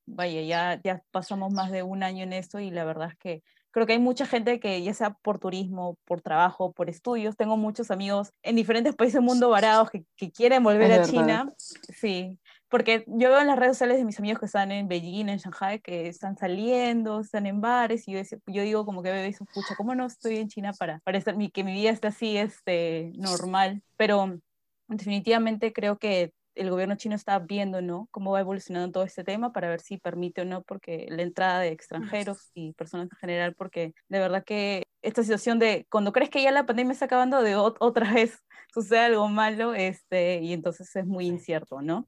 vaya, 0.07 0.43
ya, 0.43 0.81
ya 0.83 1.03
pasamos 1.13 1.53
más 1.53 1.71
de 1.71 1.83
un 1.83 2.03
año 2.03 2.25
en 2.25 2.33
esto 2.33 2.59
y 2.59 2.71
la 2.71 2.85
verdad 2.85 3.11
es 3.11 3.17
que 3.19 3.43
creo 3.71 3.87
que 3.87 3.93
hay 3.93 3.99
mucha 4.01 4.27
gente 4.27 4.59
que 4.59 4.83
ya 4.83 4.93
sea 4.95 5.11
por 5.23 5.39
turismo, 5.39 5.97
por 6.05 6.23
trabajo, 6.23 6.73
por 6.73 6.91
estudios, 6.91 7.37
tengo 7.37 7.57
muchos 7.57 7.93
amigos 7.93 8.33
en 8.43 8.57
diferentes 8.57 8.97
países 8.97 9.15
del 9.15 9.23
mundo 9.23 9.49
varados 9.49 9.91
que, 9.91 10.05
que 10.17 10.33
quieren 10.33 10.65
volver 10.65 10.91
a 10.91 11.05
China, 11.05 11.49
sí, 11.57 12.40
porque 12.71 13.05
yo 13.09 13.29
veo 13.31 13.41
en 13.41 13.49
las 13.49 13.59
redes 13.59 13.77
sociales 13.77 13.99
de 13.99 14.05
mis 14.05 14.19
amigos 14.19 14.39
que 14.39 14.47
están 14.47 14.71
en 14.71 14.89
Beijing, 14.89 15.29
en 15.29 15.39
Shanghai, 15.39 15.81
que 15.81 16.09
están 16.09 16.39
saliendo, 16.39 17.21
están 17.21 17.47
en 17.47 17.61
bares, 17.61 18.07
y 18.07 18.13
yo, 18.13 18.21
yo 18.47 18.63
digo 18.63 18.87
como 18.87 19.03
que 19.03 19.11
bebé, 19.11 19.37
pucha, 19.53 19.75
¿cómo 19.77 19.95
no 19.95 20.07
estoy 20.07 20.37
en 20.37 20.49
China 20.49 20.73
para, 20.79 21.01
para 21.01 21.19
estar, 21.19 21.37
que 21.53 21.65
mi 21.65 21.73
vida 21.73 21.91
esté 21.91 22.09
así, 22.09 22.37
este, 22.37 23.13
normal? 23.17 23.83
Pero 23.97 24.39
definitivamente 24.87 25.73
creo 25.73 25.99
que 25.99 26.33
el 26.55 26.71
gobierno 26.71 26.95
chino 26.97 27.15
está 27.15 27.39
viendo, 27.39 27.81
¿no? 27.81 28.09
Cómo 28.11 28.33
va 28.33 28.41
evolucionando 28.41 28.93
todo 28.93 29.05
este 29.05 29.25
tema 29.25 29.53
para 29.53 29.69
ver 29.69 29.81
si 29.81 29.99
permite 29.99 30.43
o 30.43 30.45
no, 30.45 30.63
porque 30.63 31.07
la 31.09 31.23
entrada 31.23 31.61
de 31.61 31.69
extranjeros 31.69 32.51
y 32.55 32.73
personas 32.75 33.09
en 33.11 33.19
general, 33.19 33.55
porque 33.55 33.95
de 34.09 34.19
verdad 34.19 34.45
que 34.45 34.85
esta 35.03 35.23
situación 35.23 35.59
de 35.59 35.87
cuando 35.91 36.13
crees 36.13 36.31
que 36.31 36.43
ya 36.43 36.51
la 36.51 36.67
pandemia 36.67 36.93
está 36.93 37.07
acabando, 37.07 37.43
de 37.43 37.57
otra 37.57 38.13
vez 38.13 38.39
sucede 38.75 39.01
algo 39.01 39.29
malo, 39.29 39.75
este, 39.75 40.41
y 40.41 40.53
entonces 40.53 40.95
es 40.95 41.07
muy 41.07 41.27
incierto, 41.27 41.83
¿no? 41.83 42.07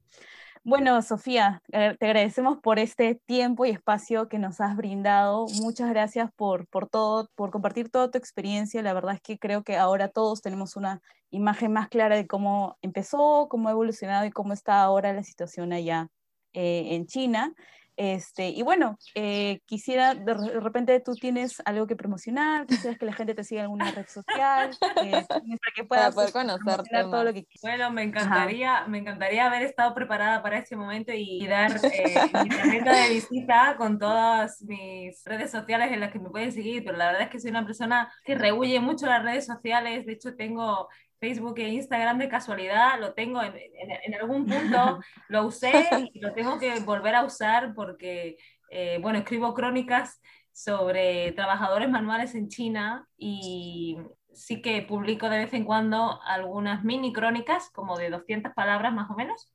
Bueno, 0.65 1.01
Sofía, 1.01 1.61
eh, 1.73 1.97
te 1.99 2.05
agradecemos 2.05 2.57
por 2.59 2.79
este 2.79 3.15
tiempo 3.25 3.65
y 3.65 3.71
espacio 3.71 4.29
que 4.29 4.39
nos 4.39 4.61
has 4.61 4.77
brindado. 4.77 5.45
Muchas 5.61 5.89
gracias 5.89 6.31
por, 6.37 6.67
por 6.67 6.87
todo, 6.87 7.27
por 7.35 7.51
compartir 7.51 7.89
toda 7.89 8.09
tu 8.09 8.17
experiencia. 8.17 8.81
La 8.81 8.93
verdad 8.93 9.15
es 9.15 9.21
que 9.21 9.37
creo 9.37 9.63
que 9.63 9.75
ahora 9.75 10.07
todos 10.07 10.41
tenemos 10.41 10.77
una 10.77 11.01
imagen 11.31 11.73
más 11.73 11.89
clara 11.89 12.15
de 12.15 12.27
cómo 12.27 12.77
empezó, 12.81 13.47
cómo 13.49 13.67
ha 13.67 13.71
evolucionado 13.71 14.25
y 14.25 14.31
cómo 14.31 14.53
está 14.53 14.81
ahora 14.81 15.11
la 15.11 15.23
situación 15.23 15.73
allá 15.73 16.07
eh, 16.53 16.95
en 16.95 17.07
China. 17.07 17.53
Este, 17.95 18.49
y 18.49 18.61
bueno, 18.63 18.97
eh, 19.13 19.59
quisiera, 19.65 20.15
de 20.15 20.33
repente 20.33 20.99
tú 20.99 21.13
tienes 21.15 21.61
algo 21.65 21.85
que 21.85 21.95
promocionar, 21.95 22.65
quisieras 22.65 22.97
que 22.97 23.05
la 23.05 23.13
gente 23.13 23.35
te 23.35 23.43
siga 23.43 23.61
en 23.61 23.65
alguna 23.65 23.91
red 23.91 24.07
social, 24.07 24.71
eh, 25.03 25.11
para 25.29 25.73
que 25.75 25.83
puedas 25.83 26.15
poder 26.15 26.31
conocerte 26.31 27.03
todo 27.03 27.23
lo 27.23 27.33
que 27.33 27.45
Bueno, 27.61 27.91
me 27.91 28.03
encantaría, 28.03 28.85
me 28.87 28.97
encantaría 28.97 29.45
haber 29.45 29.63
estado 29.63 29.93
preparada 29.93 30.41
para 30.41 30.57
ese 30.57 30.75
momento 30.75 31.11
y, 31.13 31.45
dar 31.45 31.71
eh, 31.83 32.15
mi 32.43 32.49
tarjeta 32.49 32.93
de 32.93 33.09
visita 33.09 33.75
con 33.77 33.99
todas 33.99 34.61
mis 34.63 35.23
redes 35.25 35.51
sociales 35.51 35.91
en 35.91 35.99
las 35.99 36.11
que 36.11 36.19
me 36.19 36.29
pueden 36.29 36.51
seguir, 36.51 36.83
pero 36.83 36.97
la 36.97 37.07
verdad 37.07 37.23
es 37.23 37.29
que 37.29 37.39
soy 37.39 37.51
una 37.51 37.65
persona 37.65 38.11
que 38.23 38.35
rehuye 38.35 38.79
mucho 38.79 39.05
las 39.05 39.23
redes 39.23 39.45
sociales, 39.45 40.05
de 40.05 40.13
hecho 40.13 40.35
tengo 40.35 40.89
Facebook 41.23 41.57
e 41.59 41.69
Instagram 41.69 42.17
de 42.17 42.27
casualidad, 42.27 42.99
lo 42.99 43.13
tengo 43.13 43.41
en, 43.41 43.53
en, 43.55 44.13
algún 44.15 44.45
punto, 44.45 44.99
lo 45.29 45.45
usé 45.45 45.71
y 46.13 46.19
lo 46.19 46.33
tengo 46.33 46.59
que 46.59 46.81
volver 46.81 47.15
a 47.15 47.23
usar 47.23 47.73
porque, 47.73 48.35
eh, 48.69 48.99
bueno, 49.01 49.19
escribo 49.19 49.53
crónicas 49.53 50.21
sobre 50.51 51.31
trabajadores 51.31 51.89
manuales 51.89 52.35
en 52.35 52.49
China 52.49 53.07
y 53.15 53.97
sí 54.33 54.61
que 54.61 54.81
publico 54.81 55.29
de 55.29 55.37
vez 55.37 55.53
en 55.53 55.63
cuando 55.63 56.21
algunas 56.23 56.83
mini 56.83 57.13
crónicas, 57.13 57.69
como 57.69 57.97
de 57.97 58.09
200 58.09 58.51
palabras 58.53 58.93
más 58.93 59.09
o 59.09 59.13
menos, 59.13 59.49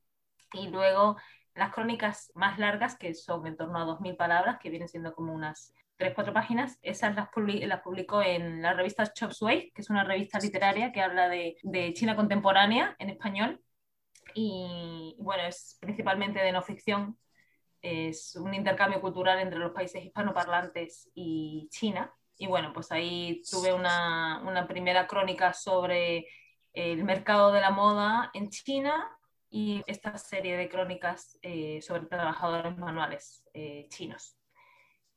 y 0.55 0.69
luego 0.69 1.19
las 1.55 1.75
crónicas 1.75 2.33
más 2.35 2.59
largas, 2.59 2.97
que 2.97 3.13
son 3.13 3.47
en 3.47 3.59
torno 3.59 3.79
a 3.79 3.85
2.000 3.85 4.17
palabras, 4.17 4.57
que 4.59 4.71
vienen 4.71 4.89
siendo 4.89 5.15
como 5.15 5.35
unas 5.35 5.75
tres, 5.99 6.15
cuatro 6.15 6.33
páginas. 6.33 6.79
Esas 6.81 7.15
las, 7.15 7.29
las 7.37 7.81
publicó 7.83 8.23
en 8.23 8.63
la 8.63 8.73
revista 8.73 9.13
Chop 9.13 9.33
Suey, 9.33 9.71
que 9.73 9.83
es 9.83 9.91
una 9.91 10.05
revista 10.05 10.39
literaria 10.39 10.93
que 10.93 11.03
habla 11.03 11.29
de, 11.29 11.57
de, 11.63 11.93
China 11.93 12.17
contemporánea 12.17 12.97
en 12.99 13.11
español. 13.11 13.61
Y 14.35 15.17
bueno, 15.19 15.43
es 15.45 15.77
principalmente 15.81 16.39
de 16.41 16.53
no 16.53 16.63
ficción. 16.63 17.19
Es 17.83 18.37
un 18.37 18.55
intercambio 18.55 19.01
cultural 19.01 19.41
entre 19.41 19.59
los 19.59 19.73
países 19.73 20.05
hispanoparlantes 20.05 21.11
y 21.15 21.69
China. 21.71 22.13
Y 22.39 22.47
bueno, 22.47 22.73
pues 22.73 22.93
ahí 22.93 23.43
tuve 23.51 23.73
una, 23.73 24.41
una 24.47 24.69
primera 24.69 25.07
crónica 25.09 25.53
sobre 25.53 26.27
el 26.73 27.03
mercado 27.05 27.51
de 27.53 27.61
la 27.61 27.71
moda 27.71 28.31
en 28.35 28.51
China 28.51 29.11
y 29.51 29.83
esta 29.87 30.17
serie 30.19 30.57
de 30.57 30.69
crónicas 30.69 31.39
eh, 31.43 31.81
sobre 31.83 32.07
trabajadores 32.07 32.77
manuales 32.77 33.43
eh, 33.53 33.89
chinos. 33.91 34.38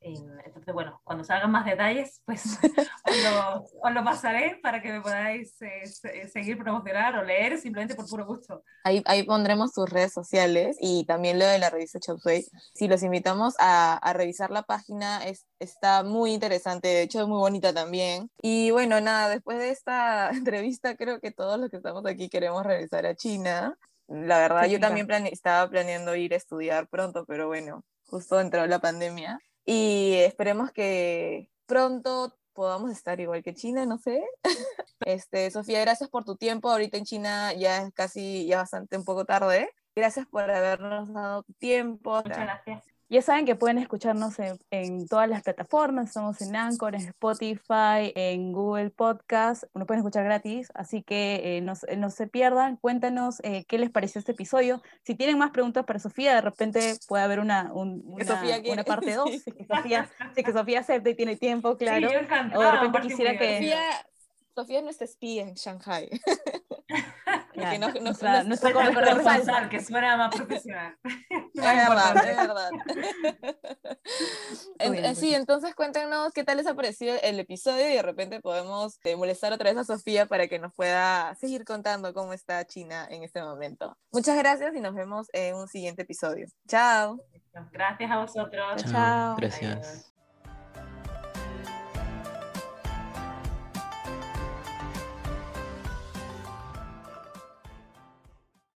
Entonces, 0.04 0.74
bueno, 0.74 1.00
cuando 1.04 1.24
salgan 1.24 1.50
más 1.50 1.64
detalles, 1.64 2.22
pues 2.24 2.58
os 3.82 3.94
lo, 3.94 4.04
pasaré 4.04 4.58
para 4.62 4.82
que 4.82 4.92
me 4.92 5.00
podáis 5.00 5.60
eh, 5.62 6.28
seguir 6.28 6.58
promocionar 6.58 7.16
o 7.16 7.24
leer 7.24 7.58
simplemente 7.58 7.94
por 7.94 8.08
puro 8.08 8.26
gusto. 8.26 8.62
Ahí, 8.84 9.02
ahí 9.06 9.22
pondremos 9.22 9.72
tus 9.72 9.88
redes 9.88 10.12
sociales 10.12 10.76
y 10.80 11.04
también 11.06 11.38
lo 11.38 11.46
de 11.46 11.58
la 11.58 11.70
revista 11.70 12.00
Chopsway. 12.00 12.44
Si 12.74 12.88
los 12.88 13.02
invitamos 13.02 13.54
a, 13.58 13.94
a 13.94 14.12
revisar 14.12 14.50
la 14.50 14.62
página, 14.62 15.24
es, 15.24 15.46
está 15.58 16.02
muy 16.02 16.32
interesante, 16.32 16.88
de 16.88 17.02
hecho 17.02 17.20
es 17.20 17.28
muy 17.28 17.38
bonita 17.38 17.72
también. 17.72 18.30
Y 18.42 18.70
bueno, 18.72 19.00
nada, 19.00 19.28
después 19.28 19.58
de 19.58 19.70
esta 19.70 20.30
entrevista 20.34 20.96
creo 20.96 21.20
que 21.20 21.30
todos 21.30 21.58
los 21.58 21.70
que 21.70 21.76
estamos 21.76 22.04
aquí 22.06 22.28
queremos 22.28 22.64
regresar 22.64 23.06
a 23.06 23.14
China. 23.14 23.78
La 24.08 24.38
verdad, 24.38 24.66
yo 24.66 24.78
también 24.78 25.08
estaba 25.26 25.70
planeando 25.70 26.14
ir 26.16 26.34
a 26.34 26.36
estudiar 26.36 26.88
pronto, 26.88 27.24
pero 27.24 27.46
bueno, 27.46 27.84
justo 28.04 28.40
entró 28.40 28.66
la 28.66 28.78
pandemia 28.78 29.40
y 29.64 30.14
esperemos 30.16 30.72
que 30.72 31.50
pronto 31.66 32.36
podamos 32.52 32.90
estar 32.90 33.18
igual 33.20 33.42
que 33.42 33.54
China, 33.54 33.86
no 33.86 33.98
sé. 33.98 34.22
Este, 35.04 35.50
Sofía, 35.50 35.80
gracias 35.80 36.08
por 36.08 36.24
tu 36.24 36.36
tiempo. 36.36 36.70
Ahorita 36.70 36.96
en 36.96 37.04
China 37.04 37.52
ya 37.54 37.82
es 37.82 37.92
casi, 37.92 38.46
ya 38.46 38.58
bastante 38.58 38.96
un 38.96 39.04
poco 39.04 39.24
tarde. 39.24 39.68
Gracias 39.96 40.26
por 40.28 40.48
habernos 40.48 41.12
dado 41.12 41.44
tiempo. 41.58 42.22
Muchas 42.24 42.38
gracias. 42.38 42.91
Ya 43.12 43.20
saben 43.20 43.44
que 43.44 43.56
pueden 43.56 43.76
escucharnos 43.76 44.36
en, 44.70 45.06
todas 45.06 45.28
las 45.28 45.42
plataformas, 45.42 46.06
estamos 46.06 46.40
en 46.40 46.56
Anchor, 46.56 46.94
en 46.94 47.02
Spotify, 47.02 48.10
en 48.14 48.54
Google 48.54 48.88
Podcast, 48.88 49.64
nos 49.74 49.86
pueden 49.86 49.98
escuchar 49.98 50.24
gratis, 50.24 50.72
así 50.72 51.02
que 51.02 51.58
eh, 51.58 51.60
no, 51.60 51.74
no, 51.98 52.08
se 52.08 52.26
pierdan, 52.26 52.76
cuéntanos 52.78 53.40
eh, 53.44 53.66
qué 53.68 53.76
les 53.76 53.90
pareció 53.90 54.18
este 54.18 54.32
episodio. 54.32 54.80
Si 55.02 55.14
tienen 55.14 55.36
más 55.36 55.50
preguntas 55.50 55.84
para 55.84 55.98
Sofía, 55.98 56.34
de 56.34 56.40
repente 56.40 56.94
puede 57.06 57.22
haber 57.22 57.40
una, 57.40 57.70
una, 57.74 58.00
una, 58.64 58.84
parte 58.84 59.14
2, 59.14 59.30
si 59.44 59.52
que 59.52 59.66
Sofía, 59.66 60.08
si 60.34 60.42
que 60.42 60.52
Sofía 60.54 60.80
acepta 60.80 61.10
y 61.10 61.14
tiene 61.14 61.36
tiempo, 61.36 61.76
claro. 61.76 62.08
Sí, 62.08 62.16
o 62.54 62.60
de 62.62 62.70
repente 62.70 63.00
quisiera 63.02 63.36
que... 63.36 63.56
Sofía, 63.56 63.78
Sofía 64.54 64.78
es 64.78 64.84
nuestra 64.84 65.04
espía 65.06 65.42
en 65.42 65.54
Shanghai. 65.54 66.08
que 67.70 67.78
no, 67.78 67.88
no, 67.88 68.00
nuestra, 68.00 68.44
nuestra 68.44 68.72
corresponsal, 68.72 69.68
que 69.68 69.80
suena 69.80 70.16
más 70.16 70.34
profesional. 70.34 70.96
es 71.04 71.62
verdad, 71.62 72.16
es 72.16 72.36
verdad. 72.36 72.70
en, 74.78 75.16
sí, 75.16 75.34
entonces 75.34 75.74
cuéntenos 75.74 76.32
qué 76.32 76.44
tal 76.44 76.56
les 76.56 76.66
ha 76.66 76.74
parecido 76.74 77.16
el 77.22 77.38
episodio 77.38 77.88
y 77.88 77.94
de 77.94 78.02
repente 78.02 78.40
podemos 78.40 78.98
eh, 79.04 79.16
molestar 79.16 79.52
otra 79.52 79.70
vez 79.70 79.78
a 79.78 79.84
Sofía 79.84 80.26
para 80.26 80.48
que 80.48 80.58
nos 80.58 80.74
pueda 80.74 81.34
seguir 81.36 81.64
contando 81.64 82.12
cómo 82.14 82.32
está 82.32 82.64
China 82.66 83.06
en 83.10 83.22
este 83.22 83.42
momento. 83.42 83.96
Muchas 84.12 84.36
gracias 84.36 84.74
y 84.74 84.80
nos 84.80 84.94
vemos 84.94 85.28
en 85.32 85.54
un 85.54 85.68
siguiente 85.68 86.02
episodio. 86.02 86.46
Chao. 86.66 87.20
Gracias 87.70 88.10
a 88.10 88.18
vosotros. 88.18 88.84
Chao. 88.90 89.36
Gracias. 89.36 90.11